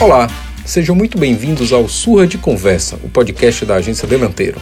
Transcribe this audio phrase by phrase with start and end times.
[0.00, 0.30] Olá,
[0.64, 4.58] sejam muito bem-vindos ao Surra de Conversa, o podcast da agência Delanteiro.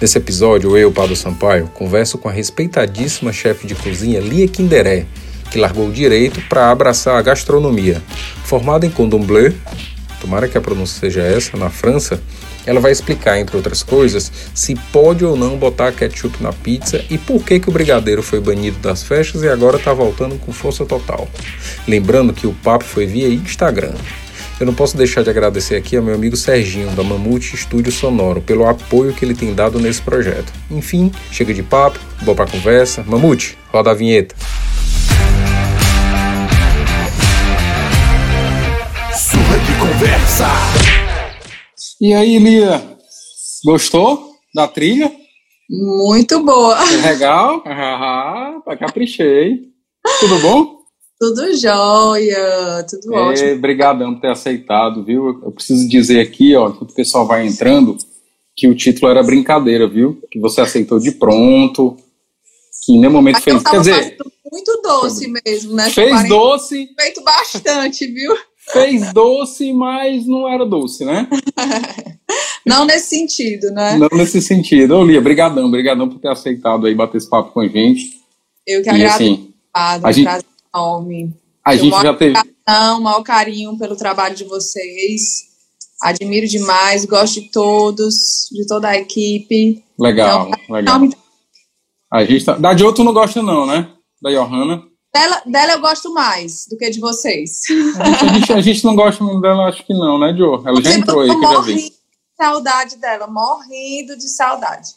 [0.00, 5.04] Nesse episódio, eu, Pablo Sampaio, converso com a respeitadíssima chefe de cozinha Lia Kinderé,
[5.50, 8.02] que largou o direito para abraçar a gastronomia.
[8.44, 9.52] Formada em Cordon Bleu,
[10.22, 12.18] tomara que a pronúncia seja essa, na França,
[12.64, 17.18] ela vai explicar, entre outras coisas, se pode ou não botar ketchup na pizza e
[17.18, 20.86] por que, que o brigadeiro foi banido das festas e agora está voltando com força
[20.86, 21.28] total.
[21.86, 23.92] Lembrando que o papo foi via Instagram.
[24.60, 28.42] Eu não posso deixar de agradecer aqui ao meu amigo Serginho, da Mamute Estúdio Sonoro,
[28.42, 30.52] pelo apoio que ele tem dado nesse projeto.
[30.68, 33.04] Enfim, chega de papo, boa pra conversa.
[33.06, 34.34] Mamute, roda a vinheta.
[39.16, 40.48] Surra de conversa.
[42.00, 42.82] E aí, Lia,
[43.64, 45.12] gostou da trilha?
[45.70, 46.76] Muito boa.
[47.02, 47.62] Legal?
[48.70, 49.60] Ah, caprichei.
[50.20, 50.77] Tudo bom?
[51.18, 53.52] Tudo jóia, tudo é, ótimo.
[53.54, 55.40] Obrigadão por ter aceitado, viu?
[55.42, 57.96] Eu preciso dizer aqui, ó, que o pessoal vai entrando,
[58.56, 60.22] que o título era brincadeira, viu?
[60.30, 61.96] Que você aceitou de pronto,
[62.84, 63.62] que em nenhum momento fez.
[63.64, 64.16] Quer dizer.
[64.50, 65.90] Muito doce mesmo, né?
[65.90, 66.88] Fez doce.
[66.98, 68.34] Feito bastante, viu?
[68.72, 71.28] Fez doce, mas não era doce, né?
[72.64, 73.96] não nesse sentido, né?
[73.96, 74.96] Não nesse sentido.
[74.96, 78.20] Ô, Lia, brigadão, brigadão por ter aceitado aí bater esse papo com a gente.
[78.66, 79.22] Eu que agradeço.
[79.22, 80.44] Assim, a gente
[80.78, 81.34] enorme.
[81.64, 82.38] A gente já teve.
[82.68, 85.48] Um maior carinho pelo trabalho de vocês.
[86.00, 89.84] Admiro demais, gosto de todos, de toda a equipe.
[89.98, 91.00] Legal, então, legal.
[92.10, 92.56] A gente tá...
[92.56, 93.90] Da tu não gosta não, né?
[94.22, 94.84] Da Johanna.
[95.12, 97.62] Dela, dela eu gosto mais do que de vocês.
[97.98, 100.62] A gente, a gente não gosta dela, acho que não, né, Joe?
[100.64, 101.74] Ela já entrou aí, que eu já vi.
[101.74, 101.92] De
[102.40, 104.90] saudade dela, morrendo de saudade.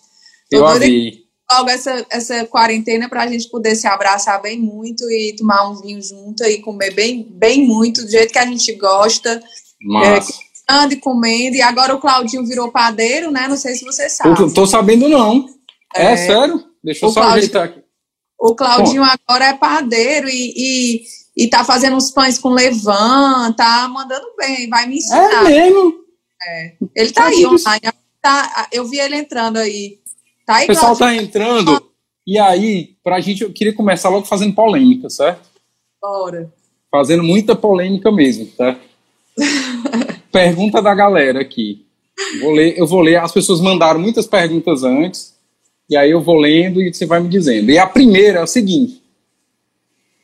[0.51, 4.59] Tô eu a vi logo essa, essa quarentena para a gente poder se abraçar bem
[4.59, 8.45] muito e tomar um vinho junto e comer bem, bem muito, do jeito que a
[8.45, 9.41] gente gosta.
[9.81, 10.29] Mas...
[10.29, 11.55] É, ande comendo.
[11.55, 13.47] E agora o Claudinho virou padeiro, né?
[13.47, 14.39] Não sei se você sabe.
[14.39, 15.45] Eu tô sabendo, não.
[15.93, 16.63] É, é sério?
[16.83, 17.83] Deixa eu só Claudinho, ajeitar aqui.
[18.39, 19.09] O Claudinho Bom.
[19.27, 21.03] agora é padeiro e, e,
[21.37, 25.45] e tá fazendo uns pães com levan, tá mandando bem, vai me ensinar.
[25.45, 25.93] É mesmo?
[26.41, 26.73] É.
[26.95, 27.81] Ele tá, tá aí online.
[28.21, 29.99] Tá, eu vi ele entrando aí
[30.45, 31.91] Tá aí, o pessoal está entrando.
[32.25, 35.49] E aí, para a gente, eu queria começar logo fazendo polêmica, certo?
[36.01, 36.51] Bora.
[36.89, 38.81] Fazendo muita polêmica mesmo, certo?
[40.31, 41.85] Pergunta da galera aqui.
[42.39, 43.17] Vou ler, eu vou ler.
[43.17, 45.35] As pessoas mandaram muitas perguntas antes.
[45.89, 47.69] E aí eu vou lendo e você vai me dizendo.
[47.69, 49.01] E a primeira é o seguinte.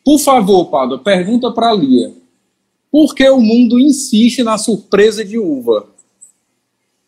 [0.06, 2.14] Por favor, Pado, pergunta para a Lia.
[2.90, 5.90] Por que o mundo insiste na surpresa de uva?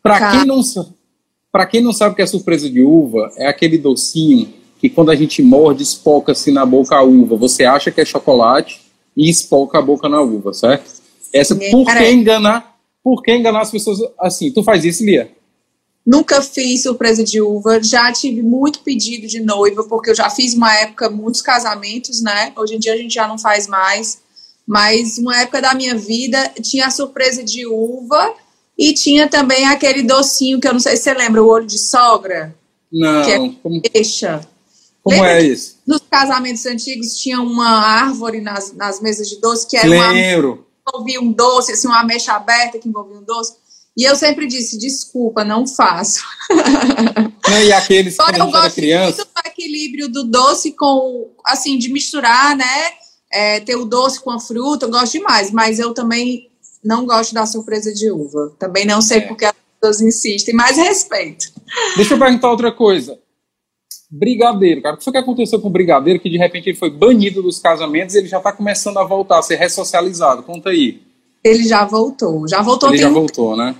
[0.02, 0.99] Para quem não sabe
[1.52, 5.10] para quem não sabe o que é surpresa de uva, é aquele docinho que quando
[5.10, 7.36] a gente morde, espoca-se na boca a uva.
[7.36, 8.80] Você acha que é chocolate
[9.16, 10.90] e espoca a boca na uva, certo?
[11.32, 12.76] Essa, por que enganar?
[13.02, 14.50] Por que enganar as pessoas assim?
[14.50, 15.30] Tu faz isso, Lia?
[16.06, 20.54] Nunca fiz surpresa de uva, já tive muito pedido de noiva, porque eu já fiz
[20.54, 22.52] uma época muitos casamentos, né?
[22.56, 24.18] Hoje em dia a gente já não faz mais,
[24.66, 28.34] mas uma época da minha vida tinha a surpresa de uva
[28.80, 31.78] e tinha também aquele docinho que eu não sei se você lembra, o olho de
[31.78, 32.56] sogra.
[32.90, 33.22] Não.
[33.22, 34.40] Que é como, deixa.
[35.02, 35.76] Como lembra é isso?
[35.86, 40.66] Nos casamentos antigos tinha uma árvore nas, nas mesas de doce que era Lembro.
[40.84, 43.52] uma envolvia um doce, assim, uma mecha aberta que envolvia um doce.
[43.94, 46.24] E eu sempre disse, desculpa, não faço.
[47.50, 49.16] Não, e aqueles que eu gosto criança.
[49.16, 52.92] muito do equilíbrio do doce com, assim, de misturar, né?
[53.30, 56.49] É, ter o doce com a fruta, eu gosto demais, mas eu também
[56.84, 58.54] não gosto da surpresa de uva.
[58.58, 59.20] Também não sei é.
[59.22, 61.52] porque as pessoas insistem, mas respeito.
[61.96, 63.18] Deixa eu perguntar outra coisa.
[64.10, 66.90] Brigadeiro, cara, o que foi que aconteceu com o Brigadeiro que de repente ele foi
[66.90, 70.42] banido dos casamentos e ele já está começando a voltar, a ser ressocializado?
[70.42, 71.00] Conta aí.
[71.44, 72.88] Ele já voltou, já voltou.
[72.88, 73.74] Ele já voltou, né?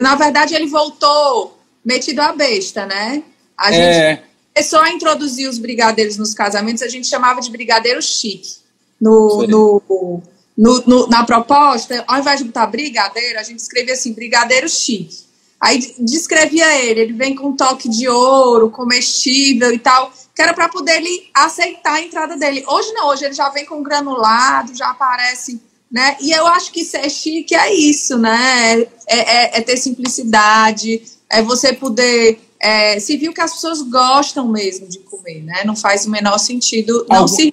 [0.00, 3.24] Na verdade, ele voltou metido a besta, né?
[3.58, 4.22] A gente é...
[4.54, 8.62] começou a introduzir os brigadeiros nos casamentos, a gente chamava de brigadeiro chique.
[9.00, 10.22] No, no,
[10.62, 15.24] no, no, na proposta, ao invés de botar brigadeiro, a gente escrevia assim, brigadeiro chique.
[15.60, 20.54] Aí descrevia ele, ele vem com um toque de ouro, comestível e tal, que era
[20.54, 22.64] para poder ele aceitar a entrada dele.
[22.68, 25.60] Hoje não, hoje ele já vem com granulado, já aparece,
[25.90, 26.16] né?
[26.20, 28.82] E eu acho que ser chique é isso, né?
[28.82, 32.38] É, é, é ter simplicidade, é você poder.
[32.60, 35.64] É, se viu que as pessoas gostam mesmo de comer, né?
[35.64, 37.52] Não faz o menor sentido não Algum, se.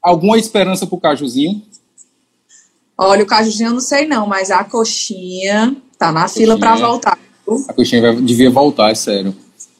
[0.00, 1.66] Alguma esperança pro cajuzinho?
[2.98, 7.18] Olha, o cajuzinho eu não sei não, mas a coxinha tá na fila para voltar.
[7.68, 9.34] A coxinha vai, devia voltar, é sério.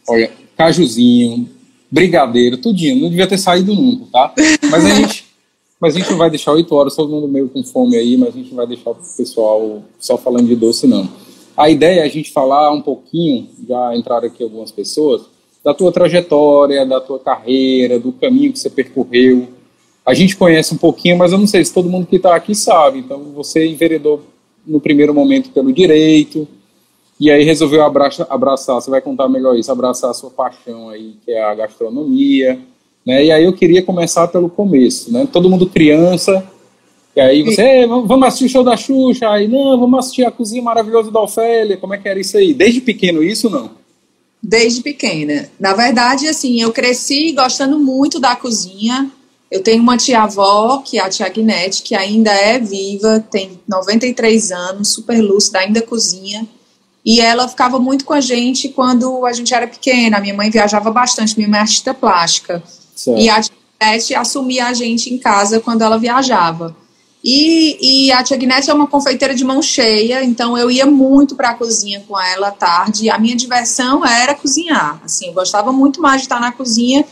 [0.08, 1.48] Olha, cajuzinho,
[1.90, 3.02] brigadeiro, tudinho.
[3.02, 4.34] Não devia ter saído nunca, tá?
[4.70, 5.24] Mas a gente,
[5.80, 8.30] Mas a gente não vai deixar 8 horas, todo mundo meio com fome aí, mas
[8.30, 11.08] a gente não vai deixar o pessoal só falando de doce, não.
[11.56, 15.22] A ideia é a gente falar um pouquinho, já entraram aqui algumas pessoas,
[15.64, 19.48] da tua trajetória, da tua carreira, do caminho que você percorreu.
[20.08, 22.54] A gente conhece um pouquinho, mas eu não sei se todo mundo que está aqui
[22.54, 23.00] sabe.
[23.00, 24.22] Então, você enveredou
[24.66, 26.48] no primeiro momento pelo direito,
[27.20, 31.16] e aí resolveu abraçar, abraçar, você vai contar melhor isso, abraçar a sua paixão aí,
[31.22, 32.58] que é a gastronomia,
[33.04, 33.22] né?
[33.22, 35.28] E aí eu queria começar pelo começo, né?
[35.30, 36.42] Todo mundo criança,
[37.14, 40.62] e aí você, vamos assistir o show da Xuxa, aí não, vamos assistir a cozinha
[40.62, 42.54] maravilhosa da Ofélia, como é que era isso aí?
[42.54, 43.72] Desde pequeno isso não?
[44.42, 45.50] Desde pequena.
[45.60, 49.10] Na verdade, assim, eu cresci gostando muito da cozinha.
[49.50, 54.52] Eu tenho uma tia-avó, que é a tia Agnete, que ainda é viva, tem 93
[54.52, 56.46] anos, super lúcida, ainda cozinha.
[57.04, 60.20] E ela ficava muito com a gente quando a gente era pequena.
[60.20, 62.62] Minha mãe viajava bastante, minha mãe é artista plástica.
[62.94, 63.18] Certo.
[63.18, 66.76] E a tia Agnete assumia a gente em casa quando ela viajava.
[67.24, 71.34] E, e a tia Agnete é uma confeiteira de mão cheia, então eu ia muito
[71.34, 73.06] para a cozinha com ela à tarde.
[73.06, 75.00] E a minha diversão era cozinhar.
[75.02, 77.06] Assim, eu gostava muito mais de estar na cozinha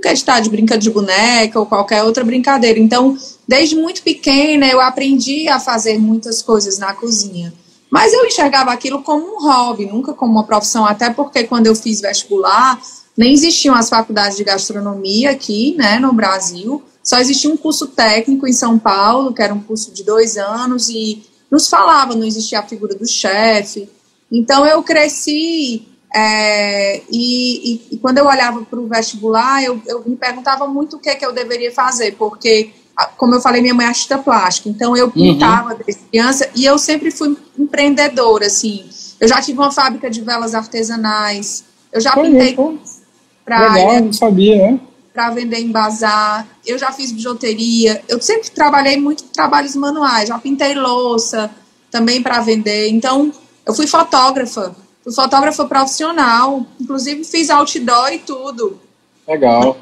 [0.00, 2.78] do que de estar de brincadeira de boneca ou qualquer outra brincadeira.
[2.78, 3.16] Então,
[3.46, 7.52] desde muito pequena, eu aprendi a fazer muitas coisas na cozinha.
[7.90, 11.74] Mas eu enxergava aquilo como um hobby, nunca como uma profissão, até porque quando eu
[11.74, 12.80] fiz vestibular,
[13.16, 16.82] nem existiam as faculdades de gastronomia aqui, né, no Brasil.
[17.02, 20.88] Só existia um curso técnico em São Paulo, que era um curso de dois anos,
[20.88, 23.88] e nos falava, não existia a figura do chefe.
[24.30, 30.02] Então eu cresci é, e, e, e, quando eu olhava para o vestibular, eu, eu,
[30.04, 32.70] me perguntava muito o que, que eu deveria fazer, porque,
[33.16, 35.12] como eu falei, minha mãe é artista plástica, então eu uhum.
[35.12, 35.78] pintava uhum.
[35.84, 38.84] desde criança e eu sempre fui empreendedora, assim.
[39.20, 42.56] Eu já tive uma fábrica de velas artesanais, eu já pintei
[43.44, 43.72] praia.
[43.72, 44.80] Legal, não sabia, né?
[45.12, 46.46] para vender em bazar.
[46.66, 48.02] Eu já fiz bijuteria.
[48.08, 50.28] Eu sempre trabalhei muito trabalhos manuais.
[50.28, 51.50] Já pintei louça
[51.90, 52.88] também para vender.
[52.88, 53.32] Então,
[53.66, 54.74] eu fui fotógrafa.
[55.02, 56.66] Fui fotógrafa profissional.
[56.80, 58.80] Inclusive, fiz outdoor e tudo.
[59.26, 59.76] Legal.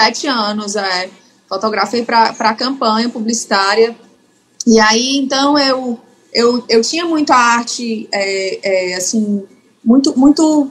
[0.00, 1.08] Sete anos, é.
[1.48, 3.94] Fotografei para campanha publicitária.
[4.66, 5.98] E aí, então, eu,
[6.32, 9.44] eu, eu tinha muito a arte, é, é, assim,
[9.84, 10.70] muito, muito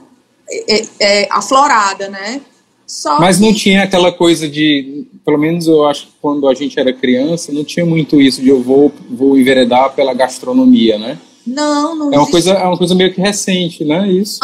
[0.50, 2.40] é, é aflorada, né?
[2.86, 6.78] Só Mas não tinha aquela coisa de, pelo menos eu acho que quando a gente
[6.78, 11.18] era criança, não tinha muito isso de eu vou, vou enveredar pela gastronomia, né?
[11.46, 14.08] Não, não é uma coisa É uma coisa meio que recente, né?
[14.08, 14.40] Isso.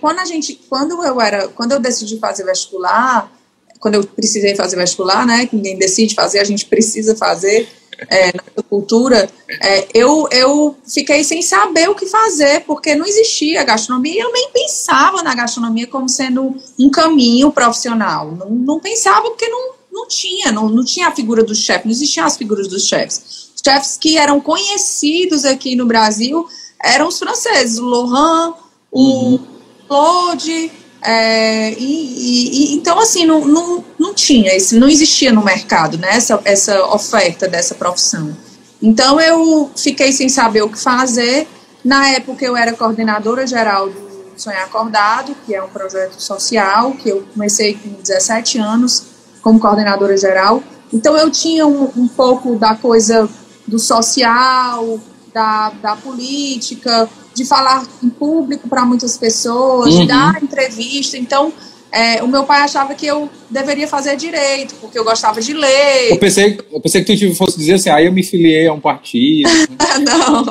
[0.00, 3.30] Quando a gente, quando eu era, quando eu decidi fazer vestibular,
[3.78, 5.46] quando eu precisei fazer vestibular, né?
[5.46, 7.68] Que ninguém decide fazer, a gente precisa fazer
[8.08, 13.64] é, na cultura, é, eu, eu fiquei sem saber o que fazer, porque não existia
[13.64, 18.32] gastronomia e eu nem pensava na gastronomia como sendo um caminho profissional.
[18.32, 21.92] Não, não pensava porque não, não tinha, não, não tinha a figura do chefe, não
[21.92, 23.52] existiam as figuras dos chefes.
[23.64, 26.46] Os chefes que eram conhecidos aqui no Brasil
[26.82, 28.56] eram os franceses, o Laurent,
[28.92, 29.46] o uhum.
[29.88, 30.70] Claude,
[31.02, 36.08] é, e, e, então, assim, não, não, não tinha, esse, não existia no mercado né,
[36.10, 38.36] essa, essa oferta dessa profissão.
[38.82, 41.48] Então, eu fiquei sem saber o que fazer.
[41.82, 47.08] Na época, eu era coordenadora geral do Sonhar Acordado, que é um projeto social, que
[47.08, 49.04] eu comecei com 17 anos
[49.40, 50.62] como coordenadora geral.
[50.92, 53.28] Então, eu tinha um, um pouco da coisa
[53.66, 55.00] do social,
[55.32, 60.00] da, da política, de falar em público para muitas pessoas, uhum.
[60.02, 61.18] de dar entrevista.
[61.18, 61.52] Então,
[61.94, 66.10] é, o meu pai achava que eu deveria fazer direito, porque eu gostava de ler.
[66.10, 68.72] Eu pensei, eu pensei que tu fosse dizer assim, aí ah, eu me filiei a
[68.72, 69.48] um partido.
[70.04, 70.44] Não.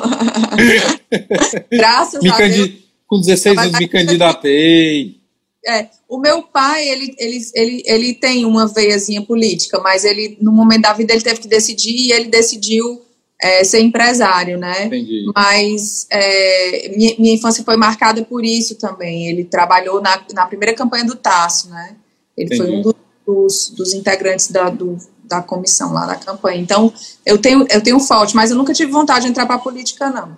[1.70, 2.70] Graças me a Deus.
[3.06, 5.16] Com 16 anos me candidatei.
[5.66, 10.52] É, o meu pai, ele, ele, ele, ele tem uma veiazinha política, mas ele, no
[10.52, 13.03] momento da vida, ele teve que decidir e ele decidiu
[13.40, 14.86] é, ser empresário, né?
[14.86, 15.24] Entendi.
[15.34, 19.28] Mas é, minha, minha, infância foi marcada por isso também.
[19.28, 21.96] Ele trabalhou na, na primeira campanha do Tasso, né?
[22.36, 22.82] Ele Entendi.
[22.82, 22.94] foi um
[23.26, 26.60] dos, dos integrantes da, do, da comissão lá da campanha.
[26.60, 26.92] Então,
[27.24, 30.10] eu tenho, eu tenho forte, mas eu nunca tive vontade de entrar para a política,
[30.10, 30.36] não.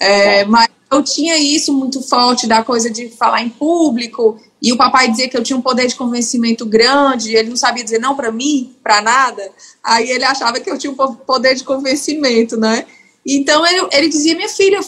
[0.00, 4.76] É, mas eu tinha isso muito forte da coisa de falar em público e o
[4.76, 8.14] papai dizia que eu tinha um poder de convencimento grande, ele não sabia dizer não
[8.14, 9.50] para mim, para nada.
[9.82, 12.86] Aí ele achava que eu tinha um poder de convencimento, né?
[13.26, 14.78] Então ele, ele dizia: minha filha,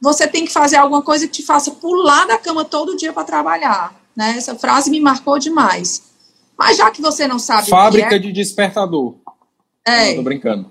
[0.00, 3.24] você tem que fazer alguma coisa que te faça pular da cama todo dia para
[3.24, 3.94] trabalhar.
[4.16, 4.36] Né?
[4.38, 6.02] Essa frase me marcou demais.
[6.58, 7.68] Mas já que você não sabe.
[7.68, 9.16] Fábrica é, de despertador.
[9.84, 10.18] É.
[10.22, 10.70] Brincando.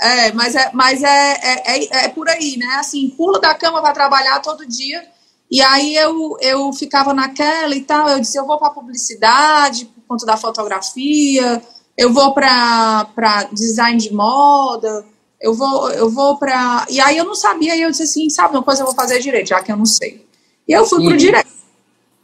[0.00, 2.76] É, mas é, mas é, é, é, é por aí, né?
[2.76, 5.11] Assim, pula da cama para trabalhar todo dia
[5.52, 10.02] e aí eu, eu ficava naquela e tal, eu disse, eu vou para publicidade por
[10.08, 11.62] conta da fotografia,
[11.94, 13.04] eu vou para
[13.52, 15.04] design de moda,
[15.38, 16.86] eu vou, eu vou para.
[16.88, 19.18] E aí eu não sabia, e eu disse assim: sabe uma coisa, eu vou fazer
[19.18, 20.26] direito, já que eu não sei.
[20.66, 21.06] E eu fui uhum.
[21.08, 21.52] para o direito.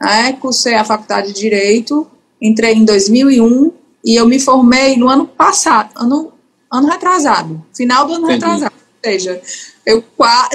[0.01, 0.33] Né?
[0.35, 3.73] Cursei a faculdade de direito, entrei em 2001
[4.05, 6.33] e eu me formei no ano passado, ano,
[6.73, 8.45] ano retrasado, final do ano Entendi.
[8.45, 8.78] retrasado.
[9.05, 9.41] Seja,
[9.87, 10.05] eu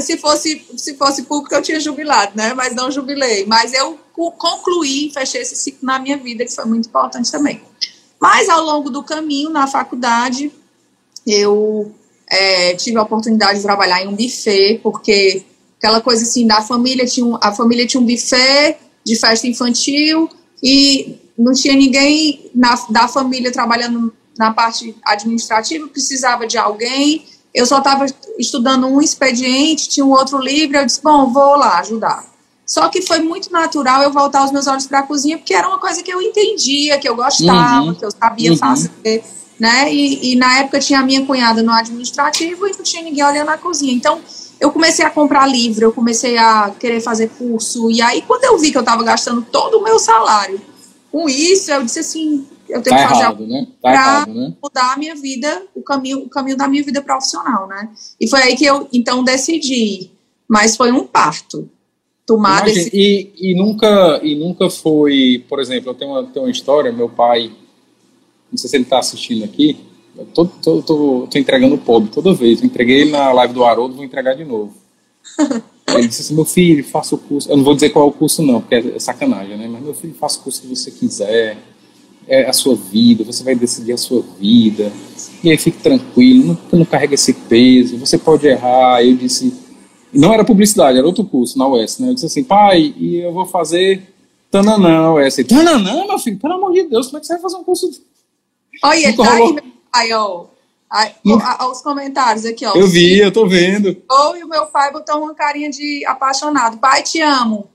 [0.02, 2.54] se fosse se fosse público eu tinha jubilado, né?
[2.54, 3.46] Mas não jubilei.
[3.46, 7.62] Mas eu concluí, fechei esse ciclo na minha vida que foi muito importante também.
[8.20, 10.52] Mas ao longo do caminho na faculdade
[11.26, 11.94] eu
[12.28, 15.44] é, tive a oportunidade de trabalhar em um buffet porque
[15.78, 20.30] aquela coisa assim da família tinha um, a família tinha um buffet de festa infantil
[20.62, 27.26] e não tinha ninguém na, da família trabalhando na parte administrativa, precisava de alguém.
[27.54, 28.06] Eu só estava
[28.38, 32.26] estudando um expediente, tinha um outro livre, eu disse, bom, vou lá ajudar.
[32.66, 35.68] Só que foi muito natural eu voltar os meus olhos para a cozinha, porque era
[35.68, 37.94] uma coisa que eu entendia, que eu gostava, uhum.
[37.94, 38.58] que eu sabia uhum.
[38.58, 39.24] fazer,
[39.60, 39.94] né?
[39.94, 43.48] E, e, na época tinha a minha cunhada no administrativo e não tinha ninguém olhando
[43.48, 43.94] na cozinha.
[43.94, 44.20] Então,
[44.60, 48.58] eu comecei a comprar livro, eu comecei a querer fazer curso, e aí quando eu
[48.58, 50.60] vi que eu estava gastando todo o meu salário
[51.12, 53.68] com isso, eu disse assim, eu tenho tá que fazer algo né?
[53.82, 54.54] tá para né?
[54.62, 57.90] mudar a minha vida, o caminho, o caminho da minha vida profissional, né?
[58.20, 60.12] E foi aí que eu então decidi,
[60.48, 61.70] mas foi um parto.
[62.26, 62.90] Tomar esse...
[62.94, 67.10] e, e nunca e nunca foi, por exemplo, eu tenho uma, tenho uma história, meu
[67.10, 67.52] pai,
[68.50, 69.78] não sei se ele está assistindo aqui,
[70.18, 72.60] eu tô, tô, tô, tô, entregando o pobre toda vez.
[72.60, 74.74] Eu entreguei ele na live do Haroldo, vou entregar de novo.
[75.90, 77.50] ele disse assim: meu filho, faça o curso.
[77.50, 79.68] Eu não vou dizer qual é o curso, não, porque é sacanagem, né?
[79.68, 81.58] Mas meu filho, faça o curso que você quiser.
[82.28, 84.92] É a sua vida, você vai decidir a sua vida.
[85.44, 89.04] E aí fique tranquilo, não, não carrega esse peso, você pode errar.
[89.04, 89.54] Eu disse.
[90.14, 92.10] Não era publicidade, era outro curso na UES, né?
[92.10, 94.14] Eu disse assim, pai, e eu vou fazer
[94.54, 95.38] Tananã, UES.
[95.48, 97.90] Tananã, meu filho, pelo amor de Deus, como é que você vai fazer um curso?
[98.84, 99.56] Olha, tá aí,
[99.92, 100.46] Aí, ó.
[100.92, 101.12] Aí,
[101.60, 102.76] ó, os comentários aqui, ó.
[102.76, 103.98] Eu vi, eu tô vendo.
[104.08, 106.78] Ou e o meu pai botou uma carinha de apaixonado.
[106.78, 107.68] Pai, te amo.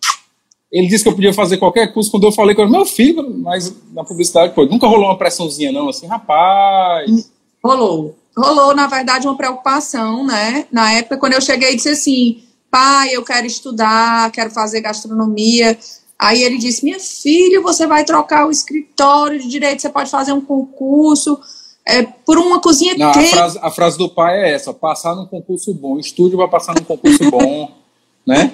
[0.71, 3.39] Ele disse que eu podia fazer qualquer curso quando eu falei com ele, meu filho,
[3.39, 7.31] mas na publicidade, pô, nunca rolou uma pressãozinha, não, assim, rapaz.
[7.65, 8.15] Rolou.
[8.37, 10.67] Rolou, na verdade, uma preocupação, né?
[10.71, 15.77] Na época, quando eu cheguei, disse assim: pai, eu quero estudar, quero fazer gastronomia.
[16.19, 20.33] Aí ele disse: minha filha, você vai trocar o escritório de direito, você pode fazer
[20.33, 21.41] um concurso
[21.89, 23.09] é, por uma cozinha Não.
[23.09, 25.99] A frase, a frase do pai é essa: passar num concurso bom.
[25.99, 27.71] Estúdio vai passar num concurso bom,
[28.27, 28.51] né?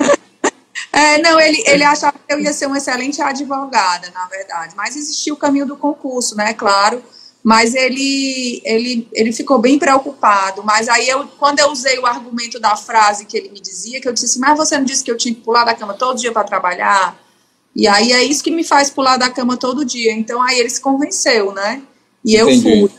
[0.95, 4.77] É, não, ele, ele achava que eu ia ser uma excelente advogada, na verdade.
[4.77, 6.55] Mas existia o caminho do concurso, né?
[6.55, 7.03] Claro.
[7.43, 10.63] Mas ele, ele, ele ficou bem preocupado.
[10.63, 14.09] Mas aí, eu, quando eu usei o argumento da frase que ele me dizia, que
[14.09, 16.17] eu disse assim, mas você não disse que eu tinha que pular da cama todo
[16.17, 17.21] dia para trabalhar?
[17.75, 20.13] E aí é isso que me faz pular da cama todo dia.
[20.13, 21.83] Então aí ele se convenceu, né?
[22.25, 22.69] E Entendi.
[22.69, 22.99] eu fui.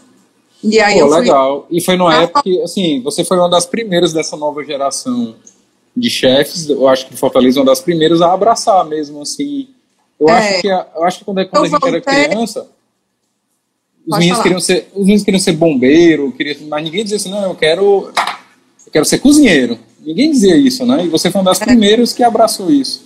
[0.62, 1.20] E aí Pô, eu fui...
[1.22, 1.68] legal.
[1.72, 5.34] E foi numa ah, época que, assim, você foi uma das primeiras dessa nova geração
[5.96, 9.70] de chefes, eu acho que Fortaleza é uma das primeiras a abraçar mesmo, assim.
[10.20, 10.34] Eu, é.
[10.34, 12.68] acho, que, eu acho que quando, é, quando a gente era criança,
[14.08, 17.44] os meninos, queriam ser, os meninos queriam ser bombeiro, queriam, mas ninguém dizia assim, não,
[17.44, 18.12] eu quero,
[18.86, 19.80] eu quero ser cozinheiro.
[20.00, 21.06] Ninguém dizia isso, né?
[21.06, 21.66] E você foi uma das é.
[21.66, 23.04] primeiras que abraçou isso.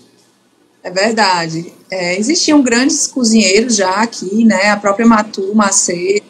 [0.84, 1.72] É verdade.
[1.90, 4.70] É, existiam grandes cozinheiros já aqui, né?
[4.70, 6.26] A própria Matu Macedo,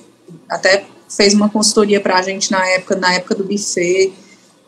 [0.47, 4.13] até fez uma consultoria para a gente na época, na época do buffet.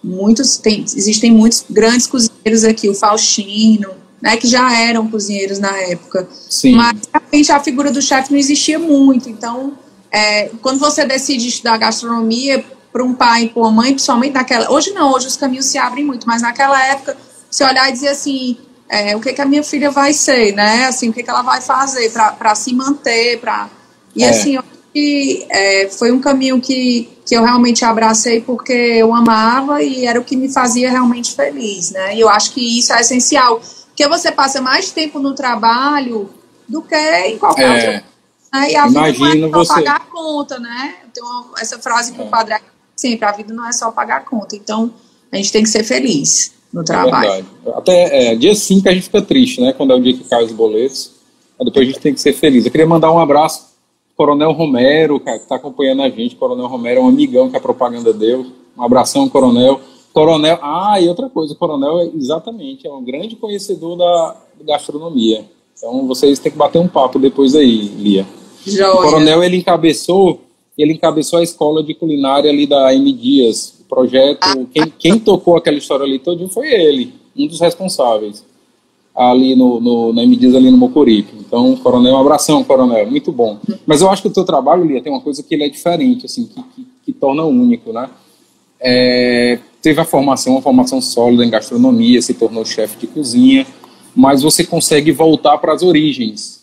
[0.04, 3.90] Muitos tem, existem muitos grandes cozinheiros aqui, o Faustino,
[4.22, 6.28] né, que já eram cozinheiros na época.
[6.50, 6.76] Sim.
[6.76, 9.30] Mas realmente a figura do chefe não existia muito.
[9.30, 9.74] Então,
[10.12, 14.72] é, quando você decide estudar gastronomia para um pai para uma mãe, principalmente naquela.
[14.72, 17.16] Hoje não, hoje os caminhos se abrem muito, mas naquela época,
[17.50, 18.58] você olhar e dizer assim.
[18.94, 20.84] É, o que, que a minha filha vai ser, né?
[20.84, 23.70] Assim, o que, que ela vai fazer para se manter, para
[24.16, 24.30] e é.
[24.30, 24.58] assim,
[24.94, 30.20] que é, foi um caminho que, que eu realmente abracei porque eu amava e era
[30.20, 32.16] o que me fazia realmente feliz, né?
[32.16, 36.30] E eu acho que isso é essencial, porque você passa mais tempo no trabalho
[36.68, 38.06] do que em qualquer é, outro.
[38.54, 38.72] Né?
[38.72, 39.74] E a vida não é só você.
[39.74, 40.96] pagar a conta, né?
[41.14, 41.24] Tem
[41.60, 42.24] essa frase que é.
[42.24, 42.56] o padre
[42.96, 44.56] sempre, a vida não é só pagar a conta.
[44.56, 44.94] Então,
[45.32, 47.46] a gente tem que ser feliz no é trabalho.
[47.66, 49.74] É Até é, dia 5 a gente fica triste, né?
[49.74, 51.12] Quando é o dia que cai os boletos.
[51.58, 52.66] Mas depois a gente tem que ser feliz.
[52.66, 53.71] Eu queria mandar um abraço
[54.22, 56.36] Coronel Romero, cara, que está acompanhando a gente.
[56.36, 58.46] Coronel Romero é um amigão que a propaganda deu.
[58.78, 59.82] Um abração, Coronel.
[60.14, 65.44] Coronel, ah, e outra coisa, o Coronel é exatamente, é um grande conhecedor da gastronomia.
[65.76, 68.28] Então vocês têm que bater um papo depois aí, Lia.
[68.64, 68.94] Joia.
[68.94, 70.40] O Coronel, ele encabeçou,
[70.78, 73.74] ele encabeçou a escola de culinária ali da M Dias.
[73.80, 74.56] O projeto, ah.
[74.72, 78.46] quem, quem tocou aquela história ali todo foi ele, um dos responsáveis.
[79.16, 81.36] Ali no, no na MDIS ali no Mocoripe.
[81.40, 83.60] Então, coronel, um abração, coronel, muito bom.
[83.86, 86.26] Mas eu acho que o teu trabalho, Lia, tem uma coisa que ele é diferente,
[86.26, 88.10] assim, que, que, que torna único, né?
[88.80, 93.68] É, teve a formação, uma formação sólida em gastronomia, se tornou chefe de cozinha,
[94.16, 96.62] mas você consegue voltar para as origens.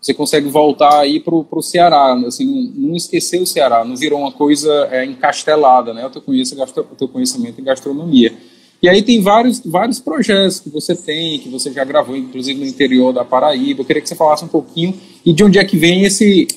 [0.00, 4.32] Você consegue voltar aí para o Ceará, assim, não esquecer o Ceará, não virou uma
[4.32, 6.04] coisa é, encastelada, né?
[6.04, 8.34] O teu, o teu conhecimento em gastronomia.
[8.82, 12.66] E aí tem vários, vários projetos que você tem, que você já gravou, inclusive no
[12.66, 13.80] interior da Paraíba.
[13.80, 16.48] Eu queria que você falasse um pouquinho e de onde é que vem esse,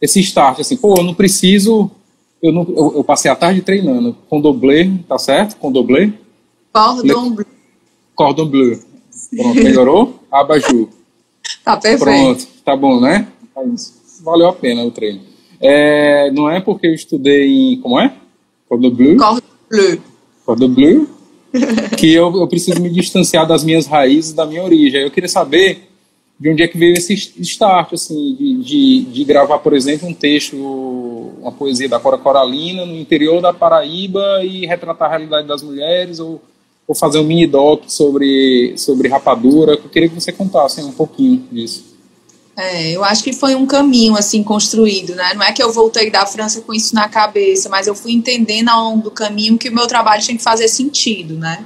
[0.00, 0.60] esse start.
[0.60, 1.90] Assim, pô, eu não preciso.
[2.40, 5.56] Eu, não, eu, eu passei a tarde treinando com doblê, tá certo?
[5.56, 6.12] Com doblê?
[6.72, 7.46] Cordon bleu.
[8.14, 8.80] Cordon bleu.
[9.36, 10.20] Pronto, melhorou?
[10.30, 10.88] Abajur.
[11.64, 12.04] Tá perfeito.
[12.04, 13.26] Pronto, tá bom, né?
[14.22, 15.22] Valeu a pena o treino.
[15.60, 17.80] É, não é porque eu estudei em.
[17.80, 18.14] Como é?
[18.68, 19.16] Cordon bleu?
[19.16, 20.00] Cordon bleu.
[20.44, 21.13] Cordon bleu
[21.98, 25.02] que eu, eu preciso me distanciar das minhas raízes, da minha origem.
[25.02, 25.88] Eu queria saber
[26.38, 30.14] de onde é que veio esse start, assim, de, de, de, gravar, por exemplo, um
[30.14, 35.62] texto, uma poesia da Cora Coralina no interior da Paraíba e retratar a realidade das
[35.62, 36.42] mulheres, ou,
[36.88, 39.72] ou fazer um mini doc sobre, sobre rapadura.
[39.72, 41.93] Eu queria que você contasse um pouquinho disso.
[42.56, 45.34] É, eu acho que foi um caminho assim construído, né?
[45.34, 48.68] Não é que eu voltei da França com isso na cabeça, mas eu fui entendendo
[48.68, 51.64] ao longo do caminho que o meu trabalho tinha que fazer sentido, né?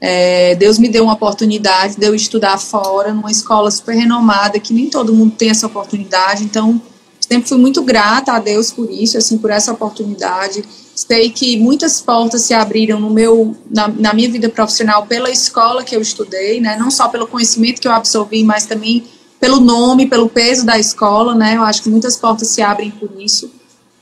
[0.00, 4.72] É, Deus me deu uma oportunidade de eu estudar fora, numa escola super renomada, que
[4.72, 6.80] nem todo mundo tem essa oportunidade, então
[7.20, 10.64] sempre fui muito grata a Deus por isso, assim, por essa oportunidade.
[10.94, 15.82] Sei que muitas portas se abriram no meu, na, na minha vida profissional pela escola
[15.82, 16.76] que eu estudei, né?
[16.76, 19.04] Não só pelo conhecimento que eu absorvi, mas também
[19.42, 21.56] pelo nome, pelo peso da escola, né?
[21.56, 23.50] Eu acho que muitas portas se abrem por isso.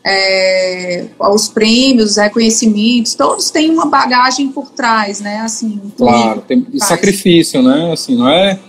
[0.05, 5.39] É, os prêmios, os reconhecimentos, todos têm uma bagagem por trás, né?
[5.39, 7.91] Assim, claro, tem sacrifício, né?
[7.91, 8.61] Assim, não é?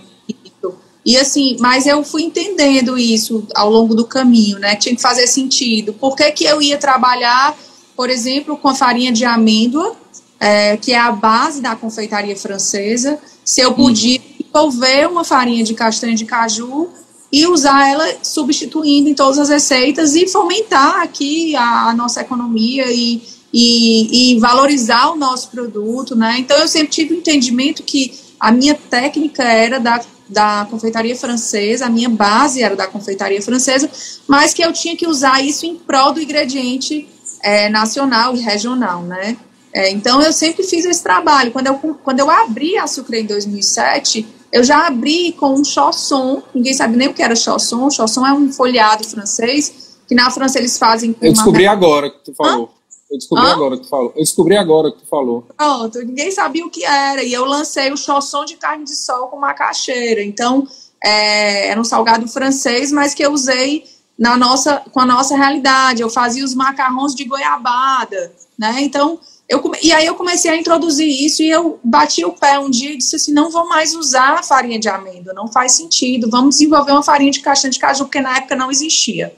[1.04, 4.74] E assim, mas eu fui entendendo isso ao longo do caminho, né?
[4.74, 5.92] Tinha que fazer sentido.
[5.92, 7.54] Por que, que eu ia trabalhar,
[7.94, 9.94] por exemplo, com a farinha de amêndoa,
[10.40, 14.18] é, que é a base da confeitaria francesa, se eu podia
[14.52, 16.90] desenvolver uma farinha de castanha de caju
[17.32, 22.84] e usar ela substituindo em todas as receitas e fomentar aqui a, a nossa economia
[22.90, 26.36] e, e, e, valorizar o nosso produto, né?
[26.38, 31.86] Então eu sempre tive o entendimento que a minha técnica era da, da confeitaria francesa,
[31.86, 33.90] a minha base era da confeitaria francesa,
[34.28, 37.08] mas que eu tinha que usar isso em prol do ingrediente
[37.42, 39.38] é, nacional e regional, né?
[39.74, 41.50] É, então eu sempre fiz esse trabalho.
[41.50, 46.42] Quando eu, quando eu abri a Sucre em 2007, eu já abri com um chausson,
[46.54, 47.88] ninguém sabe nem o que era chausson.
[47.90, 51.72] Chausson é um folhado francês, que na França eles fazem Eu descobri uma...
[51.72, 52.66] agora que tu falou.
[52.66, 52.82] Hã?
[53.10, 53.52] Eu descobri Hã?
[53.52, 54.12] agora que tu falou.
[54.14, 55.46] Eu descobri agora que tu falou.
[55.56, 57.22] Pronto, ninguém sabia o que era.
[57.22, 60.22] E eu lancei o chausson de carne de sol com macaxeira.
[60.22, 60.68] Então,
[61.02, 63.84] é, era um salgado francês, mas que eu usei
[64.18, 66.02] na nossa, com a nossa realidade.
[66.02, 68.76] Eu fazia os macarrons de goiabada, né?
[68.80, 69.18] Então,
[69.52, 72.90] eu, e aí eu comecei a introduzir isso e eu bati o pé um dia
[72.90, 76.92] e disse assim, não vou mais usar farinha de amêndoa, não faz sentido, vamos desenvolver
[76.92, 79.34] uma farinha de castanha de caju, porque na época não existia.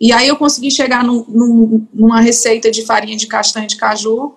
[0.00, 4.34] E aí eu consegui chegar num, num, numa receita de farinha de castanha de caju,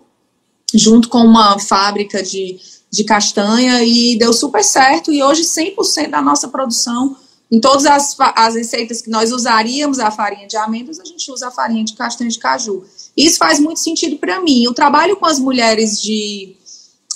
[0.73, 2.59] junto com uma fábrica de,
[2.91, 7.15] de castanha, e deu super certo, e hoje 100% da nossa produção
[7.53, 11.49] em todas as, as receitas que nós usaríamos a farinha de amêndoas, a gente usa
[11.49, 12.83] a farinha de castanha de caju.
[13.15, 14.65] Isso faz muito sentido para mim.
[14.67, 16.55] O trabalho com as mulheres de,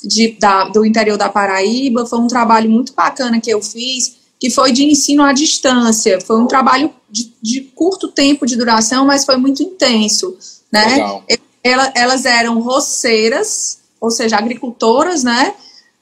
[0.04, 4.52] de, da, do interior da Paraíba foi um trabalho muito bacana que eu fiz, que
[4.52, 6.22] foi de ensino à distância.
[6.22, 10.38] Foi um trabalho de, de curto tempo de duração, mas foi muito intenso.
[10.72, 11.20] Né?
[11.64, 15.56] Elas, elas eram roceiras, ou seja, agricultoras, né?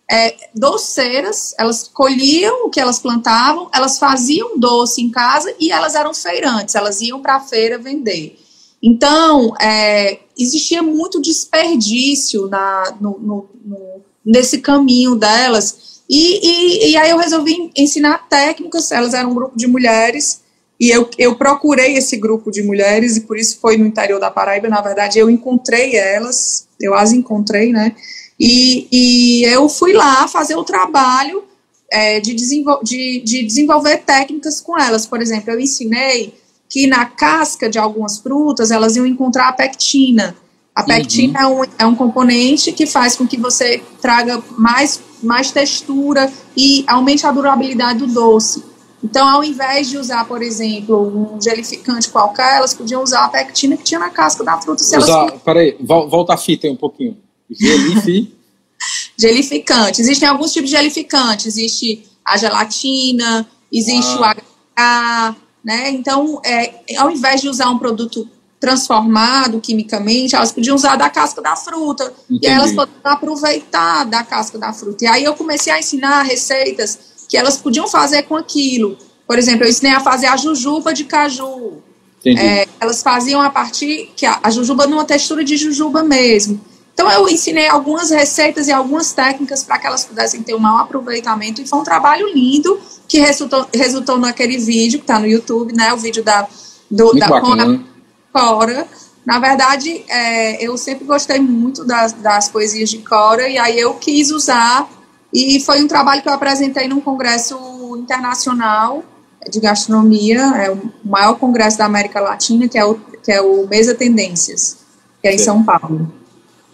[0.09, 5.95] É, doceiras, elas colhiam o que elas plantavam, elas faziam doce em casa e elas
[5.95, 8.39] eram feirantes, elas iam para a feira vender.
[8.81, 16.03] Então, é, existia muito desperdício na, no, no, no, nesse caminho delas.
[16.07, 20.41] E, e, e, aí eu resolvi ensinar técnicas, elas eram um grupo de mulheres,
[20.79, 24.29] e eu, eu procurei esse grupo de mulheres, e por isso foi no interior da
[24.29, 27.95] Paraíba, na verdade, eu encontrei elas, eu as encontrei, né?
[28.39, 31.43] E, e eu fui lá fazer o trabalho
[31.91, 35.05] é, de, desenvol de, de desenvolver técnicas com elas.
[35.05, 36.33] Por exemplo, eu ensinei
[36.69, 40.35] que na casca de algumas frutas elas iam encontrar a pectina.
[40.75, 40.87] A uhum.
[40.87, 41.63] pectina uhum.
[41.63, 46.83] é, um, é um componente que faz com que você traga mais, mais textura e
[46.87, 48.63] aumente a durabilidade do doce.
[49.01, 53.77] Então, ao invés de usar, por exemplo, um gelificante qualquer, elas podiam usar a pectina
[53.77, 54.83] que tinha na casca da fruta.
[54.83, 55.41] Se usar, elas...
[55.43, 57.15] Peraí, volta a fita aí um pouquinho.
[57.49, 58.33] Gelifi.
[59.17, 60.01] Gelificante.
[60.01, 61.47] Existem alguns tipos de gelificante.
[61.47, 64.19] Existe a gelatina, existe ah.
[64.19, 65.89] o HA, né?
[65.91, 68.27] Então, é, ao invés de usar um produto
[68.59, 72.11] transformado quimicamente, elas podiam usar da casca da fruta.
[72.29, 72.47] Entendi.
[72.47, 75.05] E elas podiam aproveitar da casca da fruta.
[75.05, 78.97] E aí eu comecei a ensinar receitas que elas podiam fazer com aquilo.
[79.27, 81.83] Por exemplo, eu ensinei a fazer a jujuba de caju.
[82.25, 86.59] É, elas faziam a partir que a, a jujuba numa textura de jujuba mesmo.
[86.95, 90.77] Então eu ensinei algumas receitas e algumas técnicas para que elas pudessem ter um mau
[90.77, 95.75] aproveitamento e foi um trabalho lindo que resultou, resultou naquele vídeo que está no YouTube,
[95.75, 95.93] né?
[95.93, 96.47] O vídeo da
[96.89, 97.83] do, da bacana,
[98.31, 98.87] Cora.
[99.25, 103.95] Na verdade, é, eu sempre gostei muito das, das poesias de Cora e aí eu
[103.95, 104.89] quis usar
[105.33, 107.57] e foi um trabalho que eu apresentei num congresso
[107.97, 109.03] internacional
[109.49, 113.67] de gastronomia, é o maior congresso da América Latina, que é o, que é o
[113.67, 114.77] Mesa Tendências,
[115.21, 116.11] que é em São Paulo.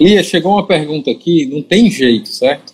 [0.01, 2.73] Lia, chegou uma pergunta aqui, não tem jeito, certo?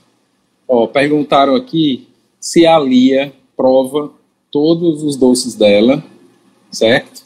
[0.65, 2.07] Ó, perguntaram aqui
[2.39, 4.11] se a Lia prova
[4.49, 6.01] todos os doces dela,
[6.71, 7.25] certo?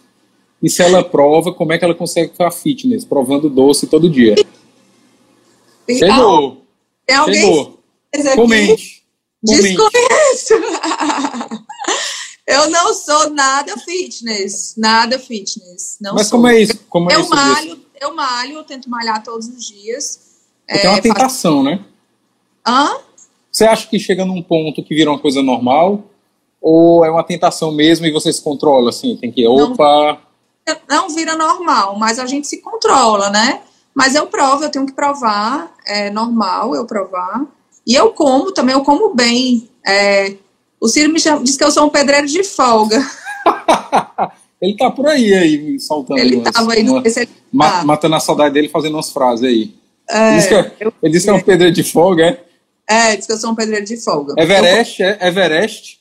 [0.61, 4.35] E se ela prova, como é que ela consegue ficar fitness, provando doce todo dia?
[5.87, 6.65] Chegou!
[7.05, 7.79] Tem alguém Chegou!
[8.35, 9.03] Comente!
[9.43, 10.53] Desconheço!
[12.47, 15.97] Eu não sou nada fitness, nada fitness.
[16.01, 16.37] Não Mas sou.
[16.37, 16.79] como é isso?
[16.89, 20.19] Como é eu isso malho, eu malho, eu tento malhar todos os dias.
[20.67, 21.79] Porque é, é uma tentação, né?
[22.67, 22.97] Hã?
[23.51, 26.03] Você acha que chega num ponto que vira uma coisa normal?
[26.59, 29.15] Ou é uma tentação mesmo e você se controla, assim?
[29.17, 30.19] Tem que, opa...
[30.67, 33.61] Não, não vira normal, mas a gente se controla, né?
[33.93, 37.45] Mas eu provo, eu tenho que provar, é normal eu provar.
[37.85, 39.69] E eu como também, eu como bem.
[39.85, 40.35] É,
[40.79, 42.99] o Ciro me chama, diz que eu sou um pedreiro de folga.
[44.61, 46.19] ele tá por aí, aí soltando.
[46.19, 47.83] Ele umas, tava aí, uma, ele tá.
[47.83, 49.73] Matando a saudade dele, fazendo umas frases aí.
[50.07, 52.43] É, diz é, eu, ele disse que é um pedreiro de folga, é?
[52.87, 54.35] É, diz que eu sou um pedreiro de folga.
[54.37, 55.27] Everest, eu, é?
[55.27, 55.99] Everest?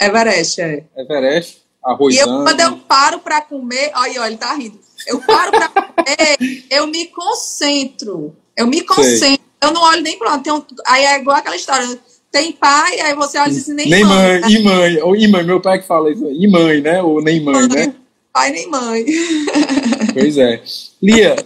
[0.00, 0.84] Everest, é.
[0.96, 2.14] Everest, arroz.
[2.14, 4.78] E eu, quando eu paro pra comer, olha, olha, ele tá rindo.
[5.06, 6.38] Eu paro pra comer,
[6.70, 8.34] eu me concentro.
[8.56, 9.18] Eu me concentro.
[9.18, 9.38] Sei.
[9.60, 10.54] Eu não olho nem pro lado.
[10.54, 11.86] Um, aí é igual aquela história
[12.30, 14.16] tem pai, aí você olha assim, nem, nem mãe.
[14.16, 14.50] mãe né?
[14.50, 17.02] E mãe, ou e mãe, meu pai que fala isso, e mãe, né?
[17.02, 17.94] Ou nem mãe, mãe né?
[18.32, 19.04] Pai nem mãe.
[20.12, 20.62] Pois é.
[21.02, 21.36] Lia,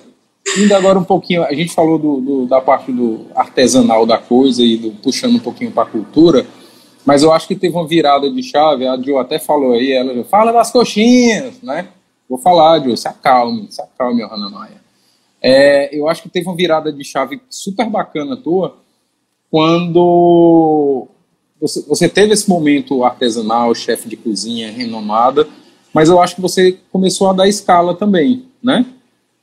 [0.57, 4.63] indo agora um pouquinho, a gente falou do, do, da parte do artesanal da coisa
[4.63, 6.47] e do, puxando um pouquinho para a cultura,
[7.05, 10.25] mas eu acho que teve uma virada de chave, a Jo até falou aí, ela
[10.25, 11.89] fala das coxinhas, né?
[12.29, 14.83] Vou falar, Jo, se acalme, se acalme, Ana Maia.
[15.41, 18.82] É, eu acho que teve uma virada de chave super bacana tua,
[19.53, 21.07] quando
[21.61, 25.47] você, você teve esse momento artesanal, chefe de cozinha renomada,
[25.93, 28.87] mas eu acho que você começou a dar escala também, né?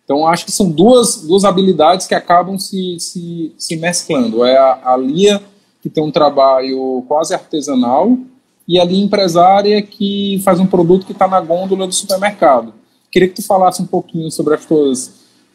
[0.03, 4.43] Então acho que são duas, duas habilidades que acabam se, se, se mesclando.
[4.43, 5.39] É a, a Lia,
[5.79, 8.17] que tem um trabalho quase artesanal,
[8.67, 12.73] e a Lia empresária, que faz um produto que está na gôndola do supermercado.
[13.11, 15.11] Queria que tu falasse um pouquinho sobre as tuas,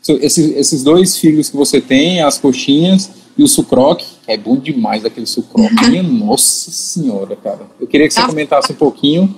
[0.09, 5.05] esses, esses dois filhos que você tem, as coxinhas, e o sucroque, é bom demais
[5.05, 5.89] aquele sucroque.
[5.89, 7.67] Minha nossa senhora, cara.
[7.81, 9.35] Eu queria que você na, comentasse um pouquinho.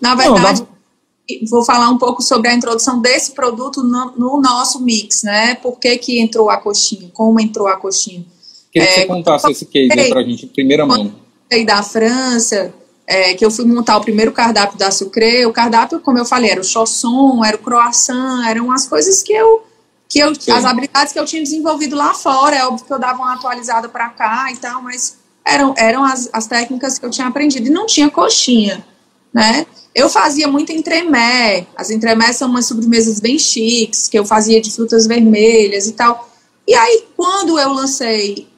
[0.00, 4.80] Na verdade, Não, vou falar um pouco sobre a introdução desse produto no, no, nosso
[4.80, 5.56] mix, né?
[5.56, 7.10] Por que, que entrou a coxinha?
[7.12, 8.24] Como entrou a coxinha?
[8.72, 11.12] Queria é, que você contasse esse case aí pra gente, em primeira mão.
[11.50, 12.72] Eu da França,
[13.04, 16.52] é, que eu fui montar o primeiro cardápio da Sucre, o cardápio, como eu falei,
[16.52, 19.64] era o chausson, era o croissant, eram as coisas que eu
[20.10, 23.22] que eu, as habilidades que eu tinha desenvolvido lá fora, é óbvio que eu dava
[23.22, 27.28] uma atualizada para cá e tal, mas eram, eram as, as técnicas que eu tinha
[27.28, 28.84] aprendido e não tinha coxinha,
[29.32, 29.64] né?
[29.94, 34.72] Eu fazia muito entremé, as entremés são umas sobremesas bem chiques, que eu fazia de
[34.72, 36.28] frutas vermelhas e tal.
[36.66, 38.48] E aí, quando eu lancei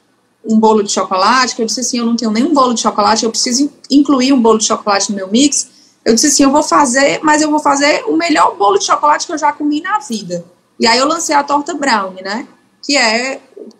[0.43, 3.25] um bolo de chocolate, que eu disse assim, eu não tenho nenhum bolo de chocolate,
[3.25, 5.69] eu preciso incluir um bolo de chocolate no meu mix,
[6.03, 9.27] eu disse assim, eu vou fazer, mas eu vou fazer o melhor bolo de chocolate
[9.27, 10.43] que eu já comi na vida.
[10.83, 12.45] E aí eu lancei a torta brownie, né?
[12.85, 13.39] Que é,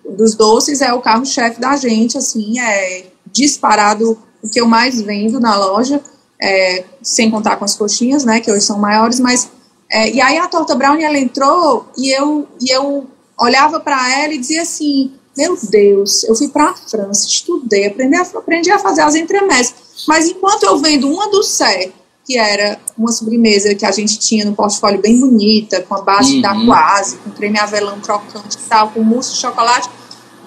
[0.09, 5.37] dos doces, é o carro-chefe da gente, assim, é disparado o que eu mais vendo
[5.37, 6.01] na loja,
[6.41, 8.39] é, sem contar com as coxinhas, né?
[8.39, 9.49] Que hoje são maiores, mas...
[9.91, 13.05] É, e aí a torta brownie, ela entrou e eu, e eu
[13.37, 18.15] olhava para ela e dizia assim, meu Deus, eu fui para a França, estudei, aprendi
[18.15, 19.75] a, aprendi a fazer as entremés,
[20.07, 21.91] mas enquanto eu vendo uma do Sé
[22.25, 26.35] que era uma sobremesa que a gente tinha no portfólio bem bonita, com a base
[26.35, 26.41] uhum.
[26.41, 29.89] da quase, com creme avelã crocante e tal, com mousse de chocolate.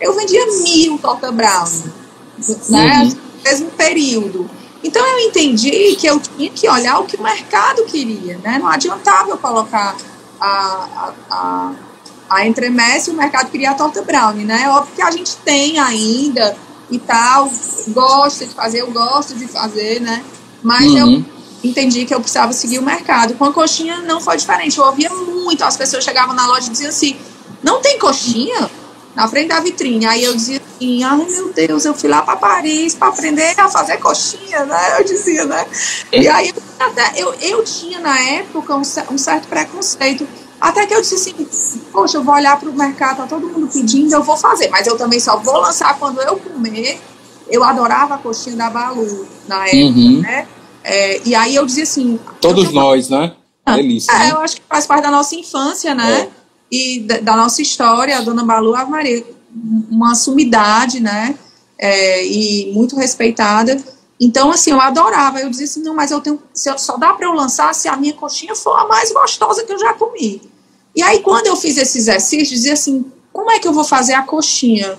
[0.00, 1.68] Eu vendia mil torta brown,
[2.70, 3.02] né?
[3.02, 3.08] Uhum.
[3.08, 4.50] No mesmo período.
[4.82, 8.58] Então eu entendi que eu tinha que olhar o que o mercado queria, né?
[8.58, 9.96] Não adiantava eu colocar
[10.40, 11.72] a, a, a,
[12.30, 14.62] a entremesse e o mercado queria a torta brownie, né?
[14.62, 16.56] É óbvio que a gente tem ainda
[16.90, 17.50] e tal,
[17.88, 20.22] gosta de fazer, eu gosto de fazer, né?
[20.62, 20.98] Mas uhum.
[20.98, 21.35] eu
[21.68, 23.34] entendi que eu precisava seguir o mercado.
[23.34, 24.78] Com a coxinha não foi diferente.
[24.78, 27.16] Eu ouvia muito, as pessoas chegavam na loja e diziam assim:
[27.62, 28.70] não tem coxinha?
[29.14, 30.04] Na frente da vitrine.
[30.06, 33.68] Aí eu dizia assim: ai meu Deus, eu fui lá para Paris para aprender a
[33.68, 35.00] fazer coxinha, né?
[35.00, 35.66] Eu dizia, né?
[36.12, 40.26] E aí até, eu, eu tinha na época um, um certo preconceito.
[40.60, 43.68] Até que eu disse assim, poxa, eu vou olhar para o mercado, tá todo mundo
[43.68, 46.98] pedindo, eu vou fazer, mas eu também só vou lançar quando eu comer.
[47.48, 50.20] Eu adorava a coxinha da Balu na época, uhum.
[50.20, 50.48] né?
[50.88, 52.18] É, e aí eu dizia assim.
[52.40, 53.34] Todos nós, né?
[53.64, 54.12] Ah, Delícia.
[54.12, 54.30] É, né?
[54.30, 56.20] eu acho que faz parte da nossa infância, né?
[56.20, 56.28] É.
[56.70, 59.24] E da, da, nossa história, a dona Balu, a Maria,
[59.90, 61.36] uma sumidade, né?
[61.76, 63.76] É, e muito respeitada.
[64.20, 65.40] Então, assim, eu adorava.
[65.40, 66.40] Eu dizia assim, não, mas eu tenho.
[66.64, 69.72] Eu, só dá para eu lançar se a minha coxinha for a mais gostosa que
[69.72, 70.40] eu já comi.
[70.94, 74.14] E aí, quando eu fiz esse exercício, dizia assim, como é que eu vou fazer
[74.14, 74.96] a coxinha?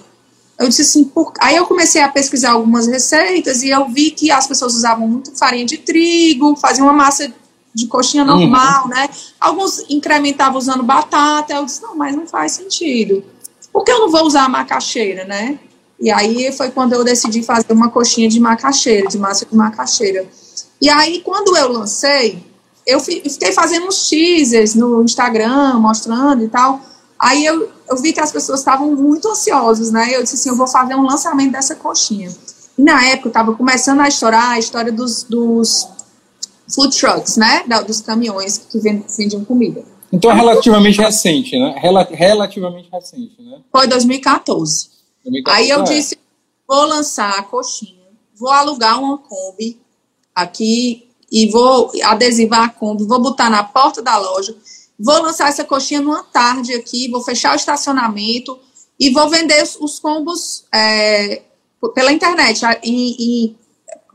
[0.60, 1.34] Eu disse assim, por...
[1.40, 5.36] aí eu comecei a pesquisar algumas receitas e eu vi que as pessoas usavam muito
[5.38, 7.32] farinha de trigo, faziam uma massa
[7.74, 8.40] de coxinha uhum.
[8.40, 8.90] normal, uhum.
[8.90, 9.10] né?
[9.40, 11.54] Alguns incrementavam usando batata.
[11.54, 13.24] Eu disse, não, mas não faz sentido.
[13.72, 15.60] Por que eu não vou usar macaxeira, né?
[16.00, 20.28] E aí foi quando eu decidi fazer uma coxinha de macaxeira, de massa de macaxeira.
[20.82, 22.44] E aí, quando eu lancei,
[22.86, 26.80] eu fiquei fazendo uns teasers no Instagram, mostrando e tal.
[27.20, 30.10] Aí eu, eu vi que as pessoas estavam muito ansiosas, né?
[30.14, 32.30] Eu disse assim, eu vou fazer um lançamento dessa coxinha.
[32.78, 35.88] E na época estava começando a estourar a história dos, dos
[36.74, 37.64] food trucks, né?
[37.66, 39.84] Da, dos caminhões que vendiam comida.
[40.12, 41.76] Então é relativamente recente, né?
[41.78, 43.60] Rel relativamente recente, né?
[43.72, 44.90] Foi 2014.
[45.24, 45.84] 2014 Aí eu é.
[45.84, 46.18] disse,
[46.68, 49.80] vou lançar a coxinha, vou alugar uma Kombi
[50.34, 54.56] aqui e vou adesivar a Kombi, vou botar na porta da loja
[55.00, 58.58] vou lançar essa coxinha numa tarde aqui, vou fechar o estacionamento
[59.00, 61.42] e vou vender os combos é,
[61.94, 63.56] pela internet, em, em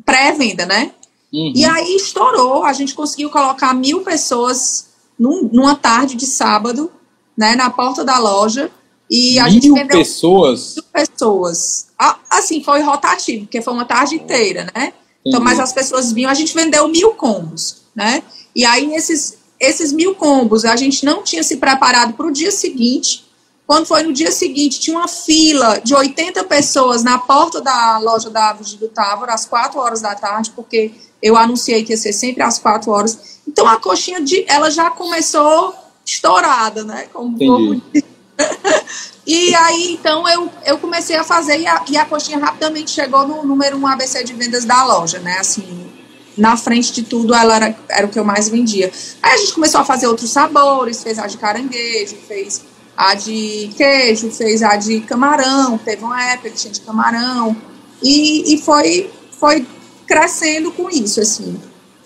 [0.04, 0.92] pré-venda, né?
[1.32, 1.52] Uhum.
[1.54, 6.90] E aí estourou, a gente conseguiu colocar mil pessoas num, numa tarde de sábado,
[7.36, 8.70] né, na porta da loja.
[9.10, 10.74] E a mil gente vendeu pessoas?
[10.74, 11.88] mil pessoas.
[12.30, 14.92] Assim, foi rotativo, porque foi uma tarde inteira, né?
[15.24, 18.22] Então, mas as pessoas vinham, a gente vendeu mil combos, né?
[18.56, 22.50] E aí, esses, esses mil combos, a gente não tinha se preparado para o dia
[22.50, 23.24] seguinte.
[23.64, 28.28] Quando foi no dia seguinte, tinha uma fila de 80 pessoas na porta da loja
[28.28, 32.12] da Árvore do Távora, às 4 horas da tarde, porque eu anunciei que ia ser
[32.12, 33.40] sempre às 4 horas.
[33.46, 37.06] Então a coxinha de, ela já começou estourada, né?
[37.12, 37.38] Como
[39.24, 43.26] E aí, então, eu, eu comecei a fazer e a, e a coxinha rapidamente chegou
[43.26, 45.38] no número 1 ABC de vendas da loja, né?
[45.38, 45.91] Assim,
[46.36, 48.90] na frente de tudo, ela era, era o que eu mais vendia.
[49.22, 52.62] Aí a gente começou a fazer outros sabores, fez a de caranguejo, fez
[52.96, 57.56] a de queijo, fez a de camarão, teve uma época que tinha de camarão,
[58.02, 59.66] e, e foi, foi
[60.06, 61.58] crescendo com isso, assim.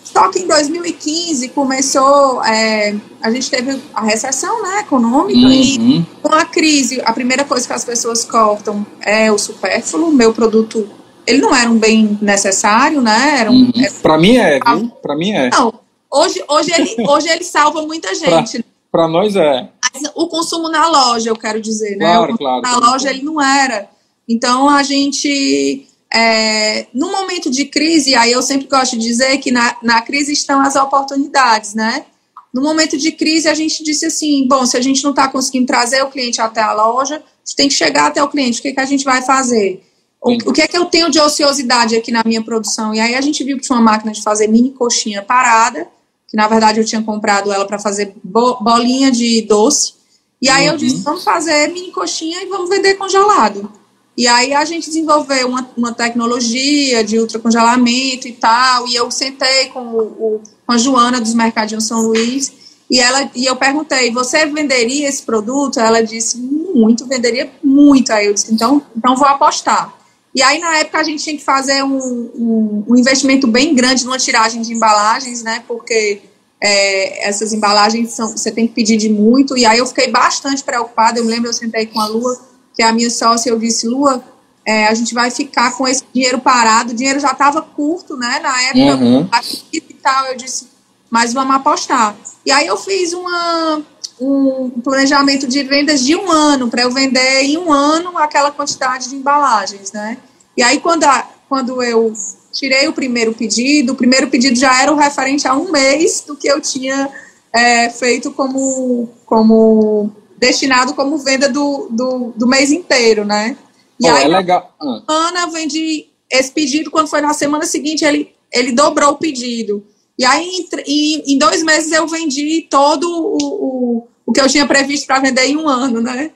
[0.05, 5.51] Só que em 2015 começou, é, a gente teve a recessão né, econômica uhum.
[5.51, 10.33] e com a crise, a primeira coisa que as pessoas cortam é o supérfluo, meu
[10.33, 10.89] produto
[11.27, 13.41] ele não era um bem necessário, né?
[13.41, 13.73] Era um, uhum.
[14.03, 14.89] Para mim é, viu?
[15.03, 15.51] Para mim é.
[15.51, 15.75] Não,
[16.11, 18.65] hoje, hoje, ele, hoje ele salva muita gente.
[18.91, 19.69] Para nós é.
[19.93, 22.07] Mas o consumo na loja, eu quero dizer, né?
[22.07, 22.63] Claro, claro.
[22.63, 23.89] Na loja ele não era.
[24.29, 29.51] Então a gente, é, no momento de crise, aí eu sempre gosto de dizer que
[29.51, 32.07] na, na crise estão as oportunidades, né?
[32.55, 35.67] No momento de crise, a gente disse assim: bom, se a gente não está conseguindo
[35.67, 38.61] trazer o cliente até a loja, a gente tem que chegar até o cliente.
[38.61, 39.86] O que, que a gente vai fazer?
[40.21, 42.93] O, que é que eu tenho de ociosidade aqui na minha produção?
[42.95, 45.87] E aí a gente viu que tinha uma máquina de fazer mini coxinha parada,
[46.29, 49.95] que na verdade eu tinha comprado ela para fazer bo, bolinha de doce.
[50.43, 50.73] E aí uhum.
[50.73, 53.71] eu disse, vamos fazer mini coxinha e vamos vender congelado.
[54.17, 59.67] E aí a gente desenvolveu uma, uma tecnologia de ultracongelamento e tal, e eu sentei
[59.67, 62.51] com, o, o, com a Joana dos Mercadinhos São Luís,
[62.91, 65.79] e, ela, e eu perguntei, você venderia esse produto?
[65.79, 68.13] Ela disse, muito, venderia muito.
[68.13, 69.93] Aí eu disse, então, então vou apostar.
[70.37, 74.05] E aí, na época, a gente tinha que fazer um, um, um investimento bem grande
[74.05, 75.65] numa tiragem de embalagens, né?
[75.67, 76.21] Porque
[76.63, 79.57] é, essas embalagens são, você tem que pedir de muito.
[79.57, 81.19] E aí eu fiquei bastante preocupada.
[81.19, 82.39] Eu me lembro, eu sentei com a Lua,
[82.75, 84.23] que é a minha sócia, eu disse, Lua,
[84.67, 86.93] é, a gente vai ficar com esse dinheiro parado.
[86.93, 88.39] O dinheiro já estava curto, né?
[88.41, 89.29] Na época, uhum.
[89.73, 90.27] e tal.
[90.27, 90.69] Eu disse,
[91.09, 92.15] mas vamos apostar.
[92.45, 93.83] E aí eu fiz uma,
[94.21, 99.11] um planejamento de vendas de um ano, para eu vender em um ano aquela quantidade
[99.11, 100.17] de embalagens, né?
[100.57, 102.13] E aí, quando, a, quando eu
[102.53, 106.35] tirei o primeiro pedido, o primeiro pedido já era o referente a um mês do
[106.35, 107.11] que eu tinha
[107.53, 113.57] é, feito como, como destinado como venda do, do, do, mês inteiro, né?
[114.01, 114.75] E oh, aí, é legal.
[114.81, 115.03] Ah.
[115.07, 119.85] Ana vendi esse pedido, quando foi na semana seguinte, ele, ele dobrou o pedido.
[120.19, 124.67] E aí, em, em dois meses, eu vendi todo o, o, o que eu tinha
[124.67, 126.31] previsto para vender em um ano, né?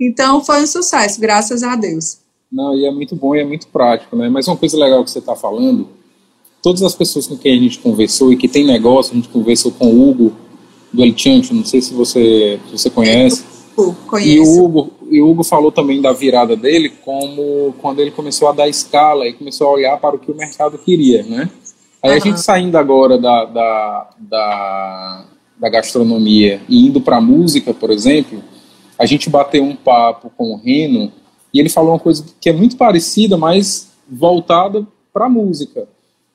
[0.00, 2.18] Então, foi um sucesso, graças a Deus.
[2.50, 4.28] Não, e é muito bom e é muito prático, né?
[4.28, 5.88] Mas uma coisa legal que você está falando,
[6.62, 9.72] todas as pessoas com quem a gente conversou e que tem negócio, a gente conversou
[9.72, 10.32] com o Hugo
[10.92, 13.44] do Elchante, não sei se você, se você conhece.
[14.06, 14.30] Conheço.
[14.30, 18.48] E o, Hugo, e o Hugo falou também da virada dele, como quando ele começou
[18.48, 21.50] a dar escala e começou a olhar para o que o mercado queria, né?
[22.04, 22.16] Aí uhum.
[22.16, 25.24] a gente saindo agora da, da, da,
[25.58, 28.44] da gastronomia e indo para a música, por exemplo,
[28.98, 31.10] a gente bateu um papo com o Reno
[31.52, 35.88] e ele falou uma coisa que é muito parecida, mas voltada para a música.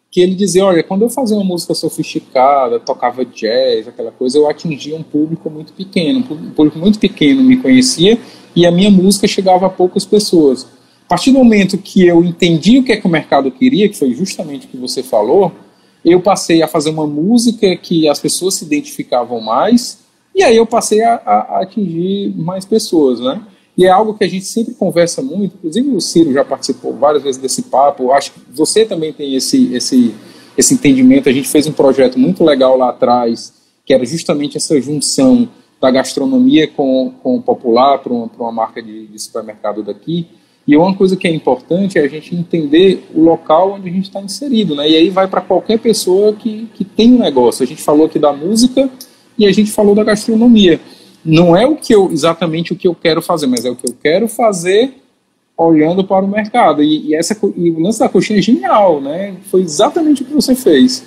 [0.09, 4.49] Que ele dizia: Olha, quando eu fazia uma música sofisticada, tocava jazz, aquela coisa, eu
[4.49, 6.19] atingia um público muito pequeno.
[6.19, 8.17] Um público muito pequeno me conhecia
[8.55, 10.65] e a minha música chegava a poucas pessoas.
[11.09, 13.97] A partir do momento que eu entendi o que é que o mercado queria, que
[13.97, 15.51] foi justamente o que você falou,
[16.05, 20.01] eu passei a fazer uma música que as pessoas se identificavam mais,
[20.35, 23.41] e aí eu passei a, a, atingir mais pessoas, né?
[23.75, 27.23] E é algo que a gente sempre conversa muito, inclusive o Ciro já participou várias
[27.23, 30.13] vezes desse papo, acho que você também tem esse, esse,
[30.55, 31.27] esse entendimento.
[31.27, 33.51] A gente fez um projeto muito legal lá atrás,
[33.83, 35.49] que era justamente essa junção
[35.81, 40.27] da gastronomia com, com o popular para uma, uma marca de, de supermercado daqui.
[40.69, 44.05] E uma coisa que é importante é a gente entender o local onde a gente
[44.05, 44.87] está inserido, né?
[44.87, 47.63] E aí vai para qualquer pessoa que, que tem um negócio.
[47.63, 48.87] A gente falou aqui da música
[49.37, 50.79] e a gente falou da gastronomia
[51.23, 53.87] não é o que eu exatamente o que eu quero fazer, mas é o que
[53.87, 55.01] eu quero fazer
[55.57, 56.81] olhando para o mercado.
[56.81, 59.35] E, e essa, e o lance da coxinha é genial, né?
[59.51, 61.03] Foi exatamente o que você fez.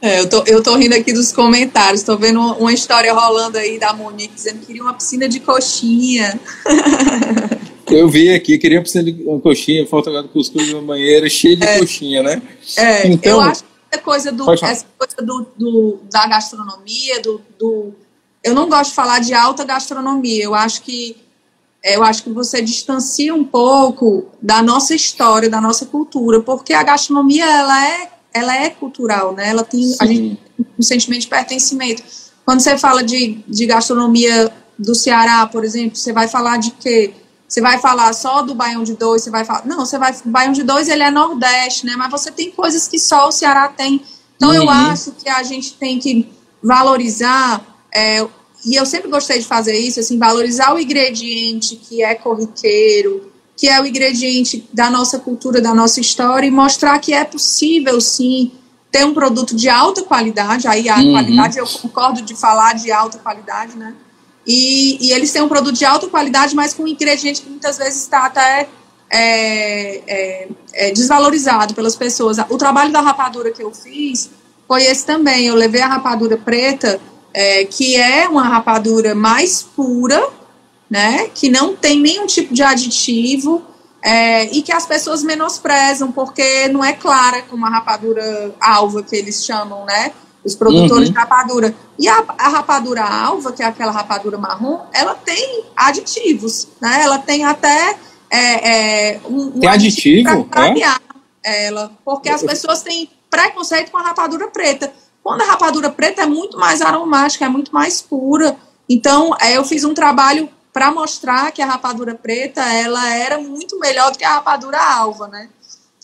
[0.00, 3.78] É, eu, tô, eu tô rindo aqui dos comentários, tô vendo uma história rolando aí
[3.78, 6.38] da Monique dizendo que queria uma piscina de coxinha.
[7.88, 11.64] Eu vi aqui, queria piscina de uma coxinha, falta de cuscuz na banheira, cheia de
[11.64, 12.42] é, coxinha, né?
[12.76, 17.40] É, então, eu acho que essa coisa, do, essa coisa do, do, da gastronomia, do,
[17.58, 17.94] do
[18.42, 20.44] eu não gosto de falar de alta gastronomia.
[20.44, 21.16] Eu acho que
[21.82, 26.82] eu acho que você distancia um pouco da nossa história, da nossa cultura, porque a
[26.82, 29.50] gastronomia ela é ela é cultural, né?
[29.50, 30.38] Ela tem a gente,
[30.78, 32.02] um sentimento de pertencimento.
[32.44, 37.14] Quando você fala de, de gastronomia do Ceará, por exemplo, você vai falar de quê?
[37.46, 39.64] Você vai falar só do Baião de Dois, você vai falar.
[39.66, 40.12] Não, você vai.
[40.24, 41.94] O Baião de Dois ele é Nordeste, né?
[41.96, 44.02] Mas você tem coisas que só o Ceará tem.
[44.36, 44.56] Então uhum.
[44.56, 48.26] eu acho que a gente tem que valorizar é,
[48.64, 53.68] e eu sempre gostei de fazer isso, assim, valorizar o ingrediente que é corriqueiro, que
[53.68, 58.52] é o ingrediente da nossa cultura, da nossa história, e mostrar que é possível, sim,
[58.90, 61.12] ter um produto de alta qualidade, aí a uhum.
[61.12, 63.94] qualidade, eu concordo de falar de alta qualidade, né?
[64.46, 67.78] E, e, eles têm um produto de alta qualidade, mas com um ingrediente que muitas
[67.78, 68.68] vezes está até
[69.10, 72.36] é, é, é, desvalorizado pelas pessoas.
[72.50, 74.30] O trabalho da rapadura que eu fiz
[74.68, 75.46] foi esse também.
[75.46, 77.00] Eu levei a rapadura preta
[77.34, 80.28] é, que é uma rapadura mais pura,
[80.88, 83.62] né, que não tem nenhum tipo de aditivo
[84.00, 89.16] é, e que as pessoas menosprezam porque não é clara como a rapadura alva que
[89.16, 90.12] eles chamam, né,
[90.44, 91.12] os produtores uhum.
[91.14, 91.74] de rapadura.
[91.98, 97.18] E a, a, rapadura alva, que é aquela rapadura marrom, ela tem aditivos, né, ela
[97.18, 97.96] tem até
[98.30, 101.66] é, é um, tem um aditivo, para é?
[101.66, 104.92] ela, porque as pessoas têm preconceito com a rapadura preta.
[105.22, 108.56] Quando a rapadura preta é muito mais aromática, é muito mais pura.
[108.88, 113.78] Então, é, eu fiz um trabalho para mostrar que a rapadura preta ela era muito
[113.78, 115.48] melhor do que a rapadura alva, né?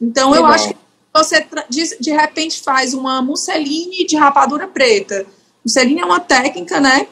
[0.00, 0.76] Então, eu acho que
[1.12, 5.27] você de, de repente faz uma musseline de rapadura preta.
[5.64, 7.07] Musseline é uma técnica, né,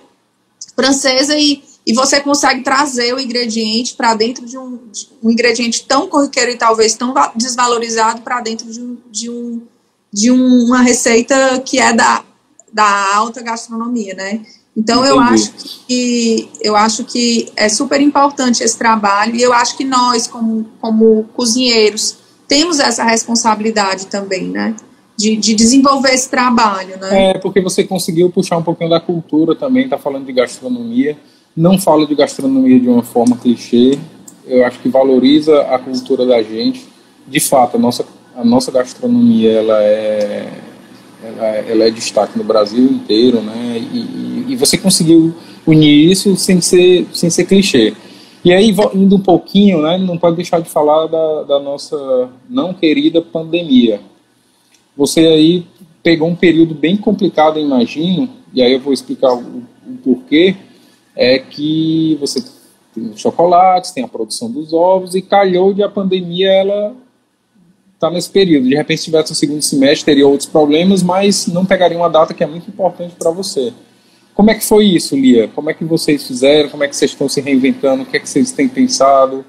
[0.74, 5.84] francesa e, e você consegue trazer o ingrediente para dentro de um, de um, ingrediente
[5.86, 9.62] tão corriqueiro e talvez tão desvalorizado para dentro de um, de um
[10.10, 12.24] de um, uma receita que é da,
[12.72, 14.40] da alta gastronomia, né?
[14.76, 15.10] Então Entendi.
[15.10, 15.52] eu acho
[15.86, 20.66] que eu acho que é super importante esse trabalho e eu acho que nós como,
[20.80, 22.16] como cozinheiros
[22.48, 24.74] temos essa responsabilidade também, né?
[25.16, 27.30] De, de desenvolver esse trabalho, né?
[27.30, 31.16] É porque você conseguiu puxar um pouquinho da cultura também, tá falando de gastronomia,
[31.56, 33.98] não fala de gastronomia de uma forma clichê.
[34.46, 36.86] Eu acho que valoriza a cultura da gente.
[37.26, 38.04] De fato, a nossa
[38.38, 40.48] a nossa gastronomia ela é,
[41.24, 43.76] ela, ela é destaque no Brasil inteiro, né?
[43.92, 45.34] E, e, você conseguiu
[45.66, 47.92] unir isso sem ser, sem ser clichê.
[48.48, 52.72] E aí, indo um pouquinho, né, não pode deixar de falar da, da nossa não
[52.72, 54.00] querida pandemia.
[54.96, 55.66] Você aí
[56.02, 60.56] pegou um período bem complicado, imagino, e aí eu vou explicar o, o porquê,
[61.14, 62.42] é que você
[63.16, 66.96] chocolates, tem a produção dos ovos, e calhou de a pandemia ela
[67.92, 68.66] está nesse período.
[68.66, 72.32] De repente, se tivesse um segundo semestre, teria outros problemas, mas não pegaria uma data
[72.32, 73.74] que é muito importante para você.
[74.38, 75.48] Como é que foi isso, Lia?
[75.48, 76.68] Como é que vocês fizeram?
[76.68, 78.04] Como é que vocês estão se reinventando?
[78.04, 79.44] O que é que vocês têm pensado?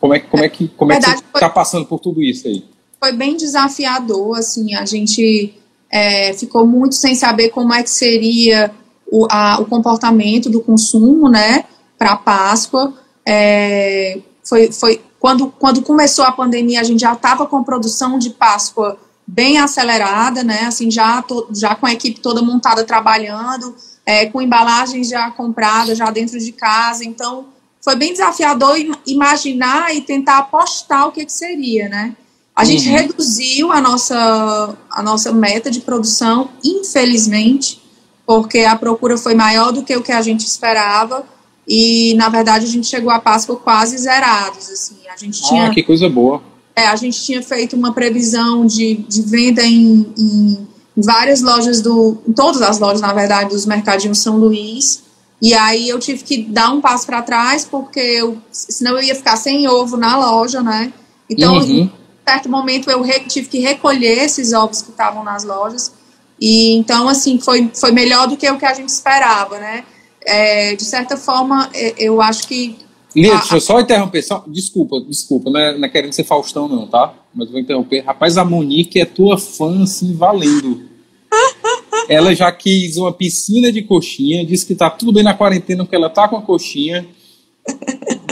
[0.00, 2.64] Como é, como é que, como é que você está passando por tudo isso aí?
[2.98, 5.52] Foi bem desafiador, assim, a gente
[5.90, 8.70] é, ficou muito sem saber como é que seria
[9.12, 11.66] o, a, o comportamento do consumo, né,
[11.98, 12.94] para a Páscoa.
[13.26, 18.30] É, foi, foi quando, quando começou a pandemia, a gente já estava com produção de
[18.30, 18.96] Páscoa
[19.26, 23.74] bem acelerada, né, assim, já, to, já com a equipe toda montada trabalhando,
[24.06, 27.46] é, com embalagens já compradas, já dentro de casa, então
[27.82, 28.76] foi bem desafiador
[29.06, 32.16] imaginar e tentar apostar o que, que seria, né.
[32.56, 32.94] A gente uhum.
[32.94, 37.82] reduziu a nossa, a nossa meta de produção, infelizmente,
[38.24, 41.26] porque a procura foi maior do que o que a gente esperava
[41.66, 45.70] e, na verdade, a gente chegou a Páscoa quase zerados, assim, a gente ah, tinha...
[45.70, 46.42] que coisa boa.
[46.76, 52.18] É, a gente tinha feito uma previsão de, de venda em, em várias lojas do...
[52.34, 55.02] todas as lojas, na verdade, dos mercadinhos São Luís,
[55.42, 59.14] e aí eu tive que dar um passo para trás, porque eu, senão eu ia
[59.14, 60.92] ficar sem ovo na loja, né?
[61.28, 61.62] Então, uhum.
[61.62, 61.92] em
[62.26, 65.92] certo momento, eu tive que recolher esses ovos que estavam nas lojas,
[66.40, 69.84] e então, assim, foi, foi melhor do que o que a gente esperava, né?
[70.26, 72.76] É, de certa forma, é, eu acho que.
[73.14, 74.22] Lia, deixa eu só interromper.
[74.22, 77.14] Só, desculpa, desculpa, não é, não é querendo ser Faustão, não, tá?
[77.34, 78.00] Mas vou interromper.
[78.00, 80.82] Rapaz, a Monique é tua fã, assim, valendo.
[82.08, 85.96] ela já quis uma piscina de coxinha, disse que tá tudo bem na quarentena porque
[85.96, 87.06] ela tá com a coxinha.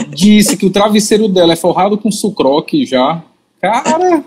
[0.09, 3.23] disse que o travesseiro dela é forrado com sucroque já.
[3.61, 4.23] Cara,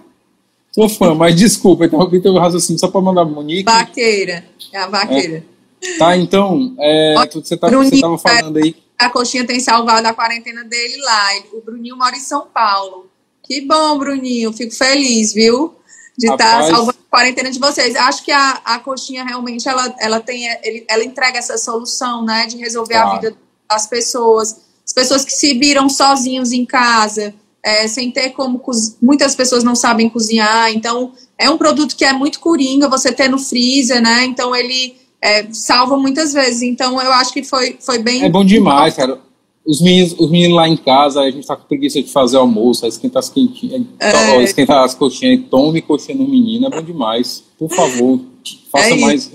[0.76, 3.64] Sou fã, mas desculpa, interrompi teu raciocínio só para mandar Monique.
[3.64, 5.42] Vaqueira, é a vaqueira.
[5.82, 5.98] É.
[5.98, 8.76] Tá, então, é, você estava falando aí.
[8.99, 11.28] A coxinha tem salvado a quarentena dele lá.
[11.53, 13.11] O Bruninho mora em São Paulo.
[13.42, 15.76] Que bom, Bruninho, fico feliz, viu?
[16.18, 17.94] De estar tá salvando a quarentena de vocês.
[17.94, 20.47] Acho que a, a coxinha realmente ela, ela tem,
[20.88, 23.05] ela entrega essa solução, né, de resolver tá.
[23.05, 23.36] a vida
[23.70, 24.57] das pessoas.
[24.84, 28.62] As pessoas que se viram sozinhos em casa, é, sem ter como.
[29.03, 33.28] Muitas pessoas não sabem cozinhar, então é um produto que é muito coringa você ter
[33.28, 34.24] no freezer, né?
[34.24, 36.62] Então ele é, salva muitas vezes.
[36.62, 38.25] Então eu acho que foi, foi bem.
[38.25, 39.19] É bom demais, cara.
[39.67, 42.85] Os meninos, os meninos lá em casa, a gente tá com preguiça de fazer almoço,
[42.85, 44.43] aí esquenta as quentinhas, é.
[44.43, 47.43] esquenta as coxinhas e tome coxinha no menino, é bom demais.
[47.59, 48.21] Por favor,
[48.71, 49.33] faça é mais.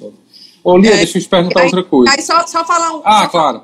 [0.64, 0.98] Ô, Lia, é.
[0.98, 2.14] deixa eu te perguntar aí, outra coisa.
[2.14, 3.02] Aí só, só falar um.
[3.04, 3.64] Ah, claro.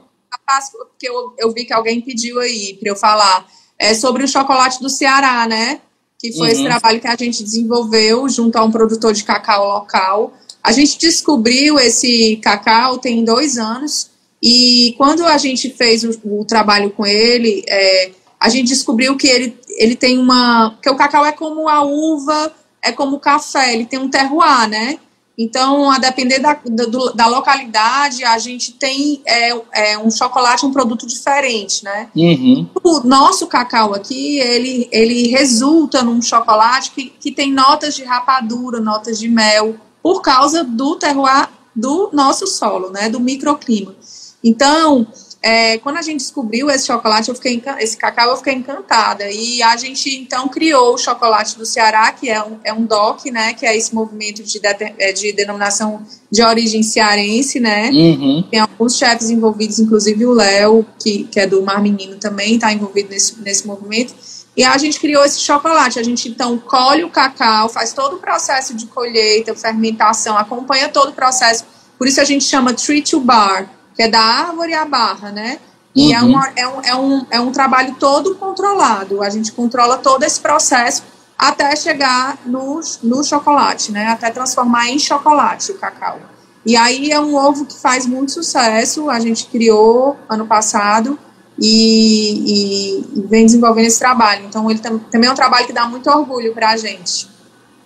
[0.72, 3.45] Porque eu, eu vi que alguém pediu aí para eu falar
[3.80, 5.82] é sobre o chocolate do Ceará, né?
[6.20, 6.53] Que foi uhum.
[6.53, 10.34] esse trabalho que a gente desenvolveu junto a um produtor de cacau local.
[10.68, 14.09] A gente descobriu esse cacau tem dois anos
[14.43, 19.30] e quando a gente fez o, o trabalho com ele, é, a gente descobriu que
[19.30, 20.78] ele, ele tem uma.
[20.84, 22.51] que o cacau é como a uva,
[22.82, 24.99] é como o café, ele tem um terroir, né?
[25.38, 30.74] Então, a depender da, da, da localidade, a gente tem é, é, um chocolate, um
[30.74, 32.09] produto diferente, né?
[32.13, 32.68] Uhum.
[32.84, 38.82] O nosso cacau aqui, ele, ele resulta num chocolate que, que tem notas de rapadura,
[38.82, 43.09] notas de mel, por causa do terroir do nosso solo, né?
[43.09, 43.93] Do microclima.
[44.41, 45.05] Então,
[45.43, 49.29] é, quando a gente descobriu esse chocolate, eu fiquei esse cacau, eu fiquei encantada.
[49.29, 53.31] E a gente então criou o chocolate do Ceará, que é um, é um DOC,
[53.31, 53.53] né?
[53.53, 56.01] Que é esse movimento de, de, é, de denominação
[56.31, 57.89] de origem cearense, né?
[57.89, 58.45] Uhum.
[58.49, 62.71] Tem alguns chefes envolvidos, inclusive o Léo, que, que é do Mar Menino também, está
[62.71, 64.13] envolvido nesse, nesse movimento.
[64.57, 65.99] E a gente criou esse chocolate.
[65.99, 71.09] A gente então colhe o cacau, faz todo o processo de colheita, fermentação, acompanha todo
[71.09, 71.63] o processo.
[71.97, 75.59] Por isso a gente chama tree to bar que é da árvore à barra, né?
[75.95, 76.29] E é uhum.
[76.29, 79.23] é, uma, é, um, é, um, é um trabalho todo controlado.
[79.23, 81.03] A gente controla todo esse processo
[81.35, 84.09] até chegar no, no chocolate, né?
[84.09, 86.19] Até transformar em chocolate o cacau.
[86.63, 89.09] E aí é um ovo que faz muito sucesso.
[89.09, 91.17] A gente criou ano passado
[91.59, 94.45] e, e, vem desenvolvendo esse trabalho.
[94.45, 97.27] Então ele tam, também é um trabalho que dá muito orgulho para a gente.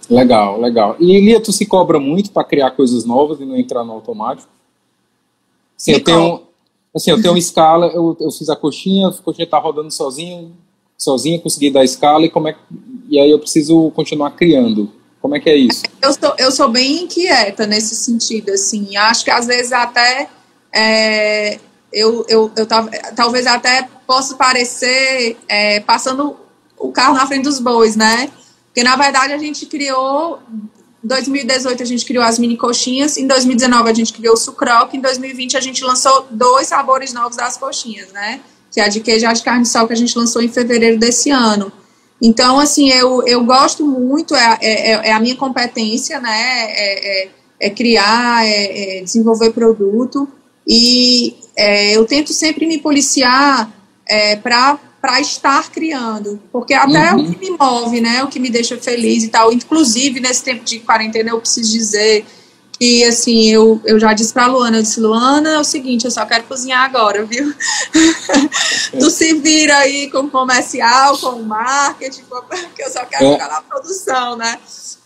[0.09, 0.95] Legal, legal.
[0.99, 4.49] E Lia, tu se cobra muito para criar coisas novas e não entrar no automático?
[5.77, 6.41] Sim, eu tenho,
[6.95, 10.51] assim, eu tenho uma escala, eu, eu fiz a coxinha, a coxinha tá rodando sozinho,
[10.97, 12.55] sozinha, consegui dar a escala e como é
[13.09, 14.91] e aí eu preciso continuar criando.
[15.21, 15.83] Como é que é isso?
[16.01, 18.95] Eu sou, eu sou bem inquieta nesse sentido, assim.
[18.97, 20.29] Acho que às vezes até
[20.73, 21.59] é,
[21.91, 22.67] eu, eu, eu
[23.15, 26.37] talvez até possa parecer é, passando
[26.77, 28.29] o carro na frente dos bois, né?
[28.67, 30.39] Porque na verdade a gente criou
[31.03, 35.01] 2018 a gente criou as mini coxinhas, em 2019 a gente criou o sucroque, em
[35.01, 38.41] 2020 a gente lançou dois sabores novos das coxinhas, né?
[38.71, 40.97] que é a de queijo de carne de sol que a gente lançou em fevereiro
[40.97, 41.71] desse ano.
[42.21, 46.31] Então, assim, eu, eu gosto muito, é, é, é a minha competência, né?
[46.31, 47.29] É, é,
[47.59, 50.27] é criar, é, é, desenvolver produto.
[50.65, 53.69] E eu tento sempre me policiar
[54.43, 56.97] para para estar criando, porque até uhum.
[56.97, 59.51] é o que me move, né, o que me deixa feliz e tal.
[59.51, 62.23] Inclusive, nesse tempo de quarentena, eu preciso dizer
[62.77, 66.11] que, assim, eu, eu já disse pra Luana, eu disse, Luana, é o seguinte, eu
[66.11, 67.51] só quero cozinhar agora, viu?
[68.99, 73.33] tu se vira aí com o comercial, com o marketing, porque eu só quero é.
[73.33, 74.59] ficar na produção, né?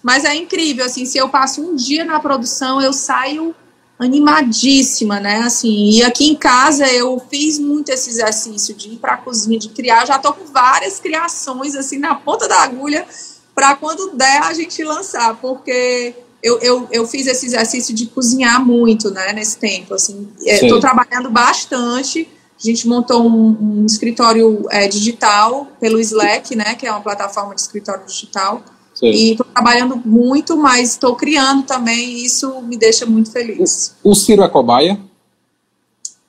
[0.03, 3.55] Mas é incrível, assim, se eu passo um dia na produção, eu saio
[3.97, 5.37] animadíssima, né?
[5.37, 9.57] Assim, e aqui em casa eu fiz muito esse exercício de ir para a cozinha,
[9.57, 10.05] de criar.
[10.05, 13.05] Já tô com várias criações assim na ponta da agulha
[13.53, 18.63] para quando der a gente lançar, porque eu, eu, eu fiz esse exercício de cozinhar
[18.63, 19.31] muito, né?
[19.31, 22.27] Nesse tempo, assim, estou é, trabalhando bastante.
[22.57, 26.75] A gente montou um, um escritório é, digital pelo Slack, né?
[26.75, 28.61] Que é uma plataforma de escritório digital
[28.95, 29.07] Sim.
[29.07, 33.95] E estou trabalhando muito, mas estou criando também e isso me deixa muito feliz.
[34.01, 34.97] O Ciro é cobaia?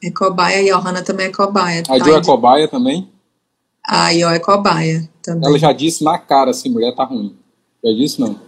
[0.03, 1.83] É cobaia e a Johanna também é cobaia.
[1.89, 3.09] A Jo é cobaia também?
[3.87, 5.49] A Iô é cobaia também.
[5.49, 7.37] Ela já disse na cara assim, mulher tá ruim.
[7.85, 8.46] Já disse não?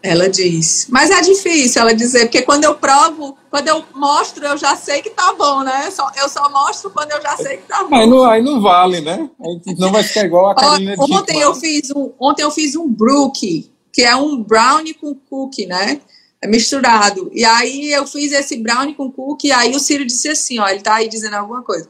[0.00, 0.86] Ela diz.
[0.90, 5.02] Mas é difícil ela dizer, porque quando eu provo, quando eu mostro, eu já sei
[5.02, 5.90] que tá bom, né?
[5.90, 7.96] Só, eu só mostro quando eu já sei que tá bom.
[7.96, 9.28] Aí não, aí não vale, né?
[9.76, 12.88] Não vai ficar igual a Carolina de ontem eu fiz um Ontem eu fiz um
[12.88, 16.00] brookie, que é um brownie com cookie, né?
[16.40, 17.28] É misturado.
[17.34, 20.68] E aí eu fiz esse brownie com cookie, e aí o Ciro disse assim, ó,
[20.68, 21.88] ele tá aí dizendo alguma coisa.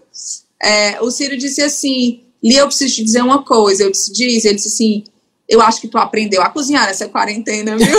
[0.63, 3.83] É, o Ciro disse assim, Lia, eu preciso te dizer uma coisa.
[3.83, 5.05] Eu disse, diz, ele disse assim
[5.49, 7.97] eu acho que tu aprendeu a cozinhar nessa quarentena, viu?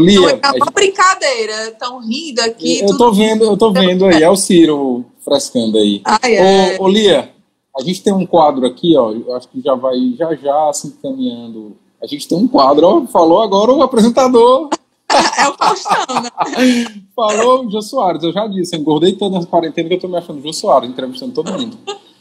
[0.00, 2.80] Lia, Não, é uma brincadeira, tão rindo aqui.
[2.80, 6.02] Eu tô vendo, eu tô vendo aí, é o Ciro frescando aí.
[6.22, 6.76] É.
[6.80, 7.30] ô, Lia,
[7.76, 10.88] a gente tem um quadro aqui, ó, eu acho que já vai já já se
[10.88, 11.76] encaminhando.
[12.02, 14.70] A gente tem um quadro, ó, falou agora o apresentador.
[15.38, 16.30] é o Faustão, né?
[17.14, 20.08] Falou o Jô Soares, eu já disse, eu engordei toda essa quarentena que eu tô
[20.08, 21.78] me achando Jô Soares, entrevistando todo mundo.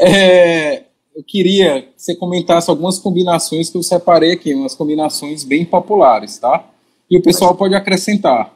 [0.00, 0.84] É,
[1.16, 6.38] eu queria que você comentasse algumas combinações que eu separei aqui, umas combinações bem populares,
[6.38, 6.64] tá?
[7.10, 8.54] E o pessoal pode acrescentar.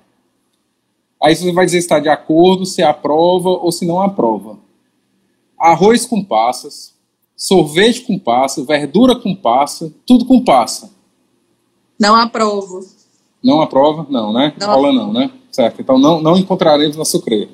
[1.20, 4.56] Aí você vai dizer se está de acordo, se aprova ou se não aprova.
[5.58, 6.94] Arroz com passas,
[7.36, 10.90] sorvete com passa, verdura com passa, tudo com passa.
[11.98, 12.80] Não aprovo.
[13.42, 14.06] Não aprova?
[14.08, 14.52] Não, né?
[14.58, 15.30] Não Rola não, né?
[15.50, 15.80] Certo.
[15.80, 17.48] Então não, não encontraremos na sucreia.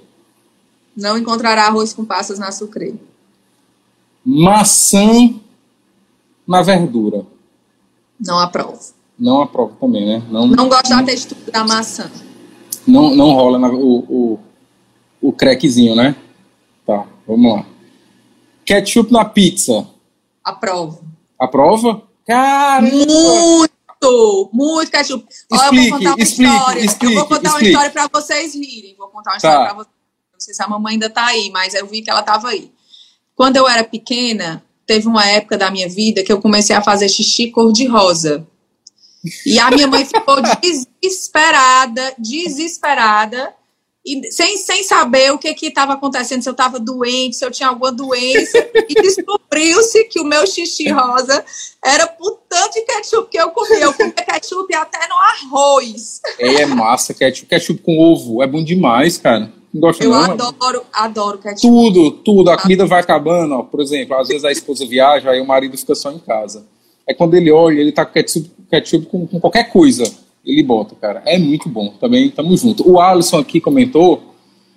[0.97, 2.97] Não encontrará arroz com passas na sucreia.
[4.25, 5.35] Maçã
[6.47, 7.25] na verdura.
[8.21, 8.79] Não aprovo.
[9.19, 10.23] Não aprovo também, né?
[10.31, 12.11] Não, não gosto da textura da maçã.
[12.87, 14.39] Não, não rola na, o, o,
[15.21, 16.17] o crequezinho, né?
[16.87, 17.67] Tá, vamos lá.
[18.65, 19.87] Ketchup na pizza.
[20.43, 21.01] Aprovo.
[21.39, 22.03] Aprova?
[22.27, 22.91] Caramba!
[22.91, 23.78] Muito!
[24.03, 25.27] Muito, muito ketchup.
[25.51, 26.85] Olha, eu vou contar uma explique, história.
[26.85, 27.65] Explique, eu vou contar explique.
[27.65, 28.97] uma história para vocês rirem.
[28.97, 29.65] Vou contar uma história tá.
[29.65, 29.95] para vocês.
[30.33, 32.71] Não sei se a mamãe ainda tá aí, mas eu vi que ela tava aí.
[33.35, 37.09] Quando eu era pequena, teve uma época da minha vida que eu comecei a fazer
[37.09, 38.47] xixi cor-de-rosa.
[39.45, 43.53] E a minha mãe ficou desesperada, desesperada,
[44.09, 47.69] e sem, sem saber o que estava acontecendo, se eu estava doente, se eu tinha
[47.69, 48.59] alguma doença.
[48.89, 51.45] e descobriu-se que o meu xixi rosa
[51.85, 53.81] era por tanto de ketchup que eu comia.
[53.81, 56.21] Eu comia ketchup até no arroz.
[56.39, 58.43] É, é massa, ketchup, ketchup com ovo.
[58.43, 59.53] É bom demais, cara.
[59.73, 61.61] Não gosto eu não, adoro, adoro ketchup.
[61.61, 62.51] Tudo, tudo.
[62.51, 63.63] A comida vai acabando, ó.
[63.63, 66.67] Por exemplo, às vezes a esposa viaja, aí o marido fica só em casa.
[67.07, 70.05] É quando ele olha, ele tá com ketchup, ketchup com, com qualquer coisa
[70.49, 71.23] ele bota, cara.
[71.27, 71.95] É muito bom.
[72.01, 72.85] Também estamos juntos.
[72.87, 74.35] O Alisson aqui comentou.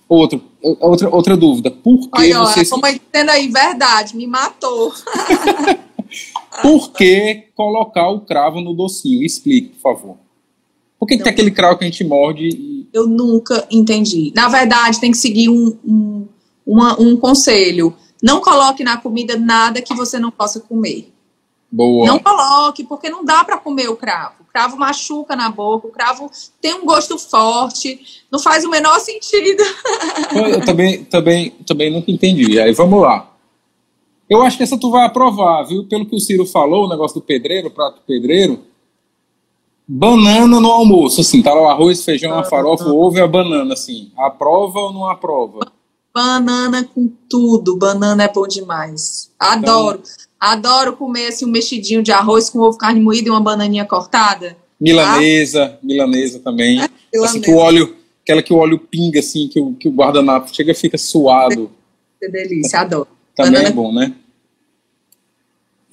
[0.07, 1.71] Outro, outra, outra dúvida.
[1.71, 2.65] Por que Olha, você.
[2.65, 4.91] Como dizendo aí, verdade, me matou.
[6.61, 9.23] por que colocar o cravo no docinho?
[9.23, 10.17] Explique, por favor.
[10.99, 12.49] Por que, que tem aquele cravo que a gente morde?
[12.49, 12.89] E...
[12.93, 14.33] Eu nunca entendi.
[14.35, 16.27] Na verdade, tem que seguir um, um,
[16.67, 17.95] uma, um conselho.
[18.21, 21.11] Não coloque na comida nada que você não possa comer.
[21.71, 22.05] Boa.
[22.05, 24.40] Não coloque, porque não dá para comer o cravo.
[24.51, 26.29] Cravo machuca na boca, o cravo
[26.61, 29.63] tem um gosto forte, não faz o menor sentido.
[30.35, 32.59] Eu também, também, também nunca entendi.
[32.59, 33.31] Aí vamos lá.
[34.29, 35.85] Eu acho que essa tu vai aprovar, viu?
[35.85, 38.59] Pelo que o Ciro falou, o negócio do pedreiro, o prato pedreiro.
[39.87, 43.27] Banana no almoço, assim, tá lá o arroz, feijão, a farofa, o ovo e a
[43.27, 44.11] banana, assim.
[44.17, 45.59] Aprova ou não aprova?
[46.13, 49.31] Banana com tudo, banana é bom demais.
[49.39, 49.99] Adoro.
[50.01, 53.85] Então, Adoro comer assim, um mexidinho de arroz com ovo, carne moída e uma bananinha
[53.85, 54.57] cortada.
[54.79, 56.81] Milanesa, milanesa também.
[56.81, 57.25] É, milanesa.
[57.25, 60.51] Assim que o óleo, aquela que o óleo pinga, assim, que o, que o guardanapo
[60.51, 61.69] chega e fica suado.
[62.19, 63.07] Que delícia, adoro.
[63.35, 63.69] Também Banana...
[63.69, 64.15] é bom, né?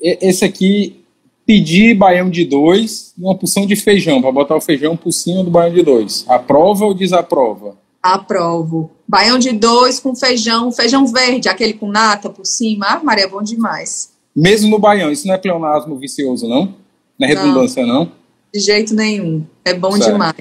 [0.00, 1.04] Esse aqui,
[1.44, 5.44] pedir baião de dois e uma porção de feijão, para botar o feijão por cima
[5.44, 6.24] do baião de dois.
[6.26, 7.76] Aprova ou desaprova?
[8.02, 8.90] Aprovo.
[9.06, 12.86] Baião de dois com feijão, feijão verde, aquele com nata por cima.
[12.86, 14.16] Ah, Maria, é bom demais.
[14.38, 16.76] Mesmo no baião, isso não é pleonasmo vicioso, não?
[17.18, 18.04] Não é redundância, não?
[18.04, 18.12] não?
[18.54, 19.44] De jeito nenhum.
[19.64, 20.12] É bom certo.
[20.12, 20.36] demais.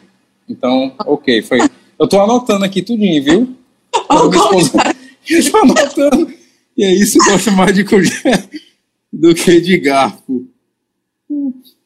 [0.48, 1.58] Então, ok, foi.
[1.98, 3.56] Eu tô anotando aqui tudinho, viu?
[4.10, 4.30] Oh,
[5.28, 6.32] eu tô anotando.
[6.78, 8.48] E é isso, gosto mais de colher
[9.12, 10.48] do que de garfo.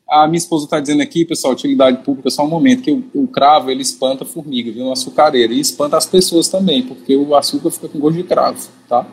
[0.10, 3.28] A minha esposa está dizendo aqui, pessoal, utilidade pública, só um momento, que o, o
[3.28, 7.34] cravo ele espanta a formiga, viu, no açucareiro, e espanta as pessoas também, porque o
[7.34, 9.08] açúcar fica com gosto de cravo, tá?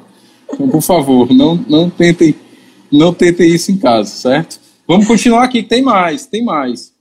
[0.53, 2.35] Então, por favor, não, não tentem
[2.91, 4.61] não tentem isso em casa, certo?
[4.87, 6.93] Vamos continuar aqui, tem mais, tem mais.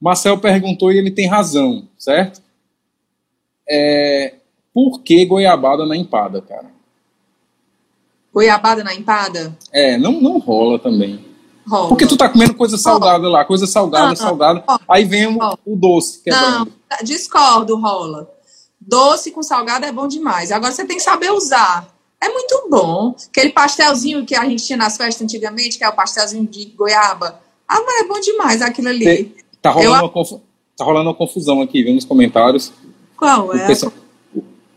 [0.00, 2.42] Marcel perguntou e ele tem razão, certo?
[3.68, 4.34] É,
[4.74, 6.70] por que goiabada na empada, cara?
[8.32, 9.56] Goiabada na empada?
[9.70, 11.24] É, não, não rola também.
[11.68, 11.88] Rola.
[11.88, 13.38] Porque tu tá comendo coisa salgada rola.
[13.38, 14.64] lá, coisa salgada, não, salgada.
[14.66, 14.80] Rola.
[14.88, 16.22] Aí vem o, o doce.
[16.26, 16.66] não,
[17.04, 18.28] discordo, rola.
[18.80, 20.50] Doce com salgado é bom demais.
[20.50, 21.91] Agora você tem que saber usar.
[22.22, 23.16] É muito bom.
[23.28, 27.40] Aquele pastelzinho que a gente tinha nas festas antigamente, que é o pastelzinho de goiaba.
[27.66, 29.34] Ah, mas é bom demais aquilo ali.
[29.60, 30.02] Tá rolando, Eu...
[30.02, 30.40] uma, confu...
[30.76, 32.72] tá rolando uma confusão aqui, viu, nos comentários.
[33.16, 33.66] Qual é?
[33.66, 33.92] Pessoal...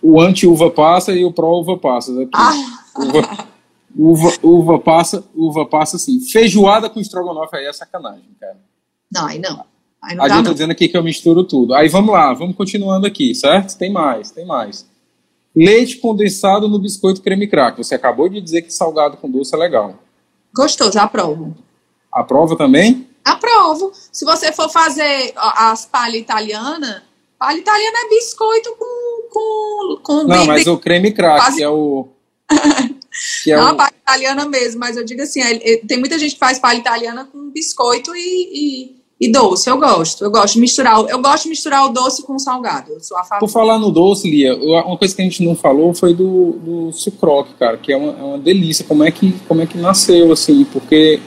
[0.02, 2.12] O anti-uva passa e o pró-uva passa.
[2.20, 2.32] Aqui.
[2.34, 2.54] Ah.
[2.98, 3.48] Uva,
[3.96, 6.20] uva, uva passa, uva passa assim.
[6.22, 8.58] Feijoada com estrogonofe aí é sacanagem, cara.
[9.12, 9.66] Não, aí não.
[10.02, 11.74] Aí não a gente tá dizendo aqui que eu misturo tudo.
[11.76, 13.78] Aí vamos lá, vamos continuando aqui, certo?
[13.78, 14.88] Tem mais, tem mais.
[15.56, 17.78] Leite condensado no biscoito creme crack.
[17.78, 19.98] Você acabou de dizer que salgado com doce é legal.
[20.54, 21.56] Gostoso, aprovo.
[22.12, 23.08] Aprova também?
[23.24, 23.92] Aprovo.
[24.12, 27.04] Se você for fazer as palha italiana,
[27.40, 29.30] palha italiana é biscoito com.
[29.32, 31.58] com, com Não, bem, mas o creme crack, quase...
[31.58, 32.08] que é o.
[33.44, 33.68] Que é Não, o...
[33.70, 36.60] a palha italiana mesmo, mas eu digo assim, é, é, tem muita gente que faz
[36.60, 40.26] palha italiana com biscoito e, e e doce, eu gosto.
[40.26, 42.92] Eu gosto de misturar, eu gosto de misturar o doce com o salgado.
[42.92, 43.40] Eu sou a favor.
[43.40, 46.92] Por falar no doce, Lia, uma coisa que a gente não falou foi do, do
[46.92, 48.84] sucroque, cara, que é uma, é uma delícia.
[48.84, 50.66] Como é, que, como é que nasceu, assim?
[50.66, 51.22] Porque.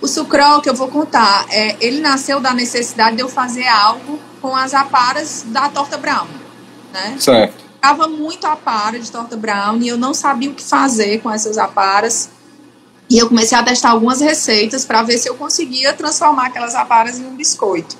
[0.00, 4.56] O sucroque, eu vou contar, é, ele nasceu da necessidade de eu fazer algo com
[4.56, 6.26] as aparas da torta brown,
[6.92, 7.16] né?
[7.18, 7.62] Certo.
[7.82, 11.58] Eu muito apara de torta brown e eu não sabia o que fazer com essas
[11.58, 12.30] aparas
[13.12, 17.18] e eu comecei a testar algumas receitas para ver se eu conseguia transformar aquelas aparas
[17.18, 17.94] em um biscoito.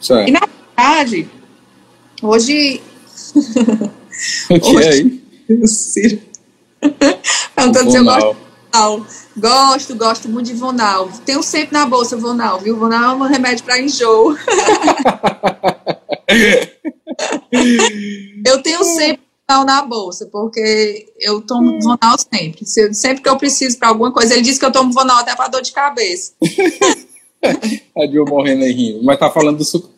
[0.00, 0.28] Certo.
[0.28, 0.40] E na
[0.76, 1.30] verdade,
[2.20, 2.82] hoje.
[4.48, 4.88] O que hoje,
[5.50, 5.68] é aí?
[5.68, 6.22] Ciro.
[7.54, 8.36] Perguntando se eu gosto.
[9.36, 11.10] Gosto, gosto muito de Vonal.
[11.24, 12.78] Tenho sempre na bolsa Vonal, viu?
[12.78, 14.34] Vonal é um remédio para enjoo.
[18.44, 21.80] eu tenho sempre na bolsa, porque eu tomo hum.
[21.80, 22.66] Vonal sempre.
[22.66, 25.48] Sempre que eu preciso para alguma coisa, ele diz que eu tomo Vonal até para
[25.48, 26.32] dor de cabeça.
[27.96, 29.04] a Dil morrendo aí rindo.
[29.04, 29.90] Mas tá falando do sucro.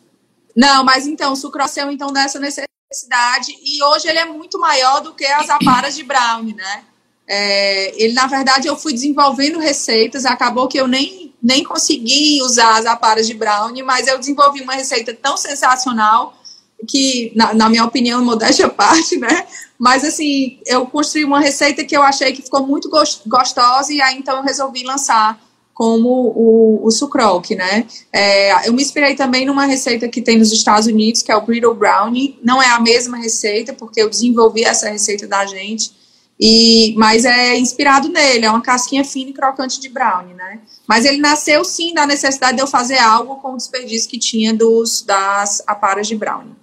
[0.55, 5.13] Não, mas então, o sucrocel, então, dessa necessidade, e hoje ele é muito maior do
[5.13, 6.83] que as aparas de brownie, né?
[7.27, 12.77] É, ele, na verdade, eu fui desenvolvendo receitas, acabou que eu nem, nem consegui usar
[12.77, 16.38] as aparas de brownie, mas eu desenvolvi uma receita tão sensacional
[16.87, 19.45] que, na, na, minha opinião, modéstia à parte, né?
[19.77, 22.89] Mas, assim, eu construí uma receita que eu achei que ficou muito
[23.25, 25.39] gostosa e aí, então, eu resolvi lançar
[25.73, 27.85] como o, o né?
[28.11, 31.41] É, eu me inspirei também numa receita que tem nos Estados Unidos, que é o
[31.41, 32.37] Brittle Brownie.
[32.43, 35.91] Não é a mesma receita, porque eu desenvolvi essa receita da gente,
[36.39, 40.59] e, mas é inspirado nele, é uma casquinha fina e crocante de brownie, né?
[40.87, 44.53] Mas ele nasceu, sim, da necessidade de eu fazer algo com o desperdício que tinha
[44.53, 46.55] dos, das aparas de brownie.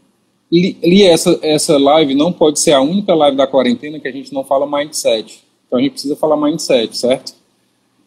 [0.51, 4.33] Li, essa, essa live não pode ser a única live da quarentena que a gente
[4.33, 5.45] não fala mindset.
[5.67, 7.35] Então a gente precisa falar mindset, certo?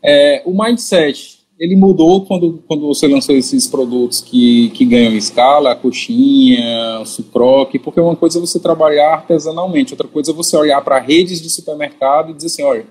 [0.01, 5.71] É, o mindset, ele mudou quando, quando você lançou esses produtos que, que ganham escala,
[5.71, 10.55] a coxinha, o sucroque, porque uma coisa é você trabalhar artesanalmente, outra coisa é você
[10.55, 12.87] olhar para redes de supermercado e dizer assim, olha,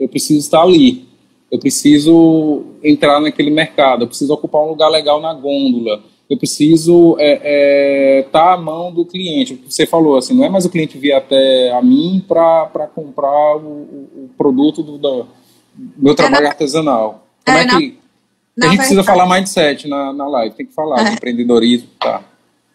[0.00, 1.06] eu preciso estar ali,
[1.50, 7.12] eu preciso entrar naquele mercado, eu preciso ocupar um lugar legal na gôndola, eu preciso
[7.12, 9.62] estar é, é, tá à mão do cliente.
[9.66, 13.60] Você falou, assim, não é mais o cliente vir até a mim para comprar o,
[13.60, 15.26] o, produto do, do
[15.96, 17.26] meu trabalho é, artesanal.
[17.46, 17.98] Como é, é que.
[18.60, 21.12] A gente precisa falar mindset na, na live, tem que falar de é.
[21.12, 22.22] empreendedorismo, tá?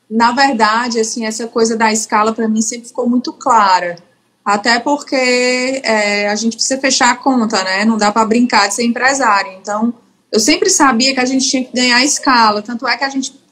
[0.10, 3.97] Na verdade, assim, essa coisa da escala para mim sempre ficou muito clara.
[4.45, 7.86] Até porque é, a gente precisa fechar a conta, né?
[7.86, 9.51] Não dá para brincar de ser empresário.
[9.62, 9.93] Então,
[10.32, 12.62] eu sempre sabia que a gente tinha que ganhar escala.
[12.62, 13.43] Tanto é que a gente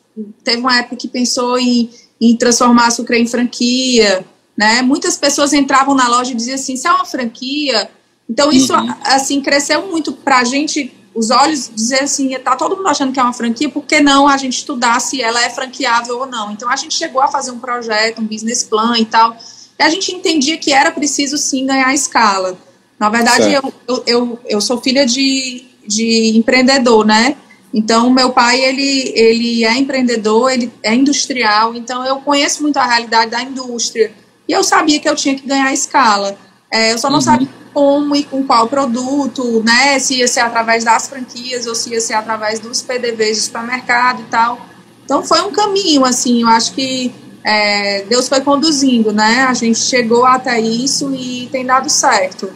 [0.43, 1.89] teve uma época que pensou em,
[2.20, 4.26] em transformar a Sucre em franquia,
[4.57, 4.82] né?
[4.82, 7.89] Muitas pessoas entravam na loja e diziam assim, isso é uma franquia.
[8.30, 8.93] Então isso, uhum.
[9.03, 13.20] assim, cresceu muito para a gente, os olhos, dizer assim, tá todo mundo achando que
[13.20, 16.51] é uma franquia, por que não a gente estudar se ela é franqueável ou não?
[16.51, 19.36] Então a gente chegou a fazer um projeto, um business plan e tal,
[19.78, 22.57] e a gente entendia que era preciso sim ganhar escala.
[22.99, 27.36] Na verdade, eu, eu, eu, eu sou filha de, de empreendedor, né?
[27.74, 32.86] Então, meu pai, ele, ele é empreendedor, ele é industrial, então eu conheço muito a
[32.86, 34.11] realidade da indústria.
[34.47, 36.38] E eu sabia que eu tinha que ganhar escala.
[36.69, 37.22] É, eu só não uhum.
[37.22, 39.97] sabia como e com qual produto, né?
[39.99, 44.22] Se ia ser através das franquias ou se ia ser através dos PDVs do supermercado
[44.22, 44.59] e tal.
[45.05, 47.13] Então, foi um caminho, assim, eu acho que
[47.43, 49.43] é, Deus foi conduzindo, né?
[49.43, 52.51] A gente chegou até isso e tem dado certo.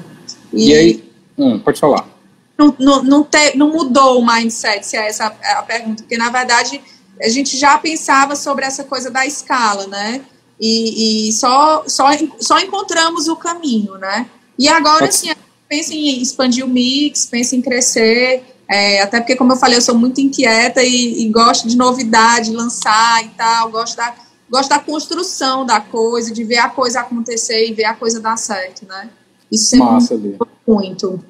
[0.51, 1.03] E, e aí,
[1.37, 2.14] hum, pode falar
[2.57, 6.29] não, não, não, te, não mudou o mindset, se é essa a pergunta, porque na
[6.29, 6.81] verdade
[7.21, 10.21] a gente já pensava sobre essa coisa da escala, né?
[10.59, 12.05] E, e só, só,
[12.39, 14.29] só encontramos o caminho, né?
[14.57, 15.31] E agora, assim,
[15.67, 19.81] pensa em expandir o mix, pensa em crescer, é, até porque, como eu falei, eu
[19.81, 24.15] sou muito inquieta e, e, gosto de novidade, lançar e tal, gosto da,
[24.49, 28.37] gosto da construção da coisa, de ver a coisa acontecer e ver a coisa dar
[28.37, 29.09] certo, né?
[29.51, 30.19] Isso sempre Massa,
[30.67, 31.23] muito.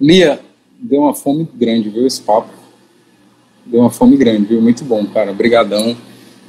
[0.00, 0.40] Lia,
[0.82, 2.50] deu uma fome grande, viu, esse papo.
[3.64, 4.60] Deu uma fome grande, viu?
[4.60, 5.30] Muito bom, cara.
[5.30, 5.96] Obrigadão.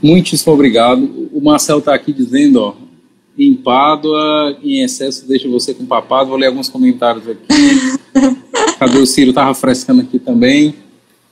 [0.02, 1.30] Muitíssimo obrigado.
[1.32, 2.74] O Marcel tá aqui dizendo, ó,
[3.38, 6.30] em Pádua, em excesso, deixa você com papado.
[6.30, 7.48] Vou ler alguns comentários aqui.
[8.80, 9.32] Cadê o Ciro?
[9.32, 10.74] Tava frescando aqui também.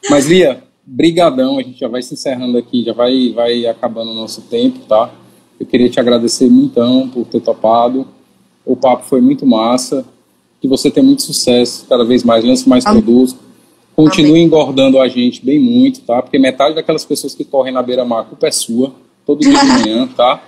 [0.09, 1.57] Mas, Lia, brigadão.
[1.57, 5.11] A gente já vai se encerrando aqui, já vai, vai acabando o nosso tempo, tá?
[5.59, 6.79] Eu queria te agradecer muito
[7.11, 8.07] por ter topado.
[8.63, 10.05] O papo foi muito massa
[10.61, 13.01] que você tenha muito sucesso, cada vez mais, lance mais Amém.
[13.01, 13.35] produtos,
[13.95, 14.43] continue Amém.
[14.43, 16.21] engordando a gente bem muito, tá?
[16.21, 18.93] Porque metade daquelas pessoas que correm na beira-mar, a culpa é sua,
[19.25, 20.41] todo dia de manhã, tá?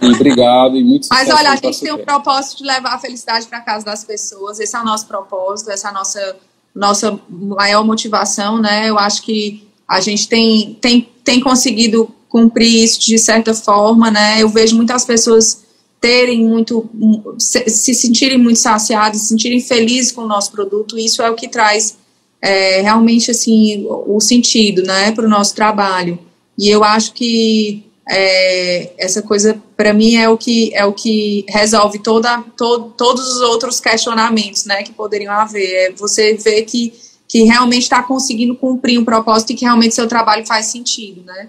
[0.00, 1.28] E obrigado e muito sucesso.
[1.28, 4.58] Mas olha, a gente tem o propósito de levar a felicidade para casa das pessoas,
[4.58, 6.36] esse é o nosso propósito, essa é a nossa,
[6.74, 8.88] nossa maior motivação, né?
[8.88, 14.42] Eu acho que a gente tem, tem, tem conseguido cumprir isso de certa forma, né?
[14.42, 15.62] Eu vejo muitas pessoas
[16.02, 16.90] terem muito,
[17.38, 21.48] se sentirem muito saciados, se sentirem felizes com o nosso produto, isso é o que
[21.48, 21.96] traz
[22.42, 26.18] é, realmente assim o sentido, né, para o nosso trabalho.
[26.58, 31.46] E eu acho que é, essa coisa para mim é o que é o que
[31.48, 35.70] resolve toda, to, todos os outros questionamentos, né, que poderiam haver.
[35.72, 36.92] É você ver que
[37.32, 41.48] que realmente está conseguindo cumprir um propósito e que realmente seu trabalho faz sentido, né?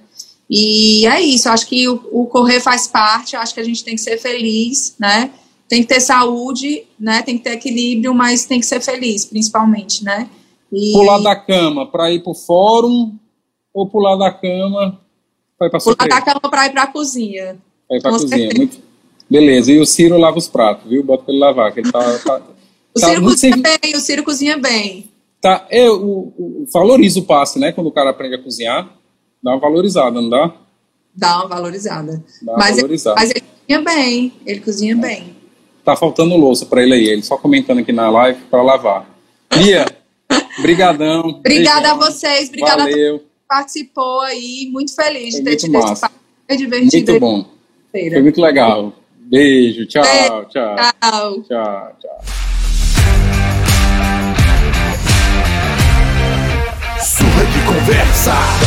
[0.56, 3.95] E é isso, acho que o, o correr faz parte, acho que a gente tem
[3.95, 5.32] que ser feliz, né?
[5.68, 7.24] Tem que ter saúde, né?
[7.24, 10.30] Tem que ter equilíbrio, mas tem que ser feliz, principalmente, né?
[10.72, 10.91] E...
[10.93, 13.16] Pular da cama para ir para o fórum
[13.74, 15.01] ou pular da cama
[15.58, 17.58] para ir para Pular da cama para ir para a cozinha.
[17.88, 18.78] Para ir para a cozinha, muito...
[19.28, 21.04] Beleza, e o Ciro lava os pratos, viu?
[21.04, 22.20] Bota para ele lavar, que ele tá...
[22.20, 22.41] tá
[22.95, 25.10] o tá Ciro cozinha bem, o Ciro cozinha bem.
[25.41, 27.72] Tá, é, o, o, valoriza o passe, né?
[27.72, 29.01] Quando o cara aprende a cozinhar
[29.43, 30.53] Dá uma valorizada, não dá?
[31.13, 32.23] Dá uma valorizada.
[32.41, 33.21] Dá uma mas, valorizada.
[33.21, 34.95] Ele, mas ele cozinha bem, ele cozinha é.
[34.95, 35.35] bem.
[35.83, 39.05] Tá faltando louça para ele aí, ele só comentando aqui na live para lavar.
[39.53, 39.85] Lia,
[40.61, 41.19] brigadão.
[41.27, 43.15] Obrigada a vocês, obrigada Valeu.
[43.15, 46.09] a todos que participou aí, muito feliz Foi de ter te massa.
[46.49, 47.11] Divertido.
[47.11, 47.45] Muito bom.
[47.91, 48.93] Foi muito legal.
[49.17, 50.75] Beijo, tchau, Beijo, tchau.
[50.75, 51.95] Tchau, tchau.
[51.99, 52.19] tchau.
[57.01, 58.62] Surra de conversa.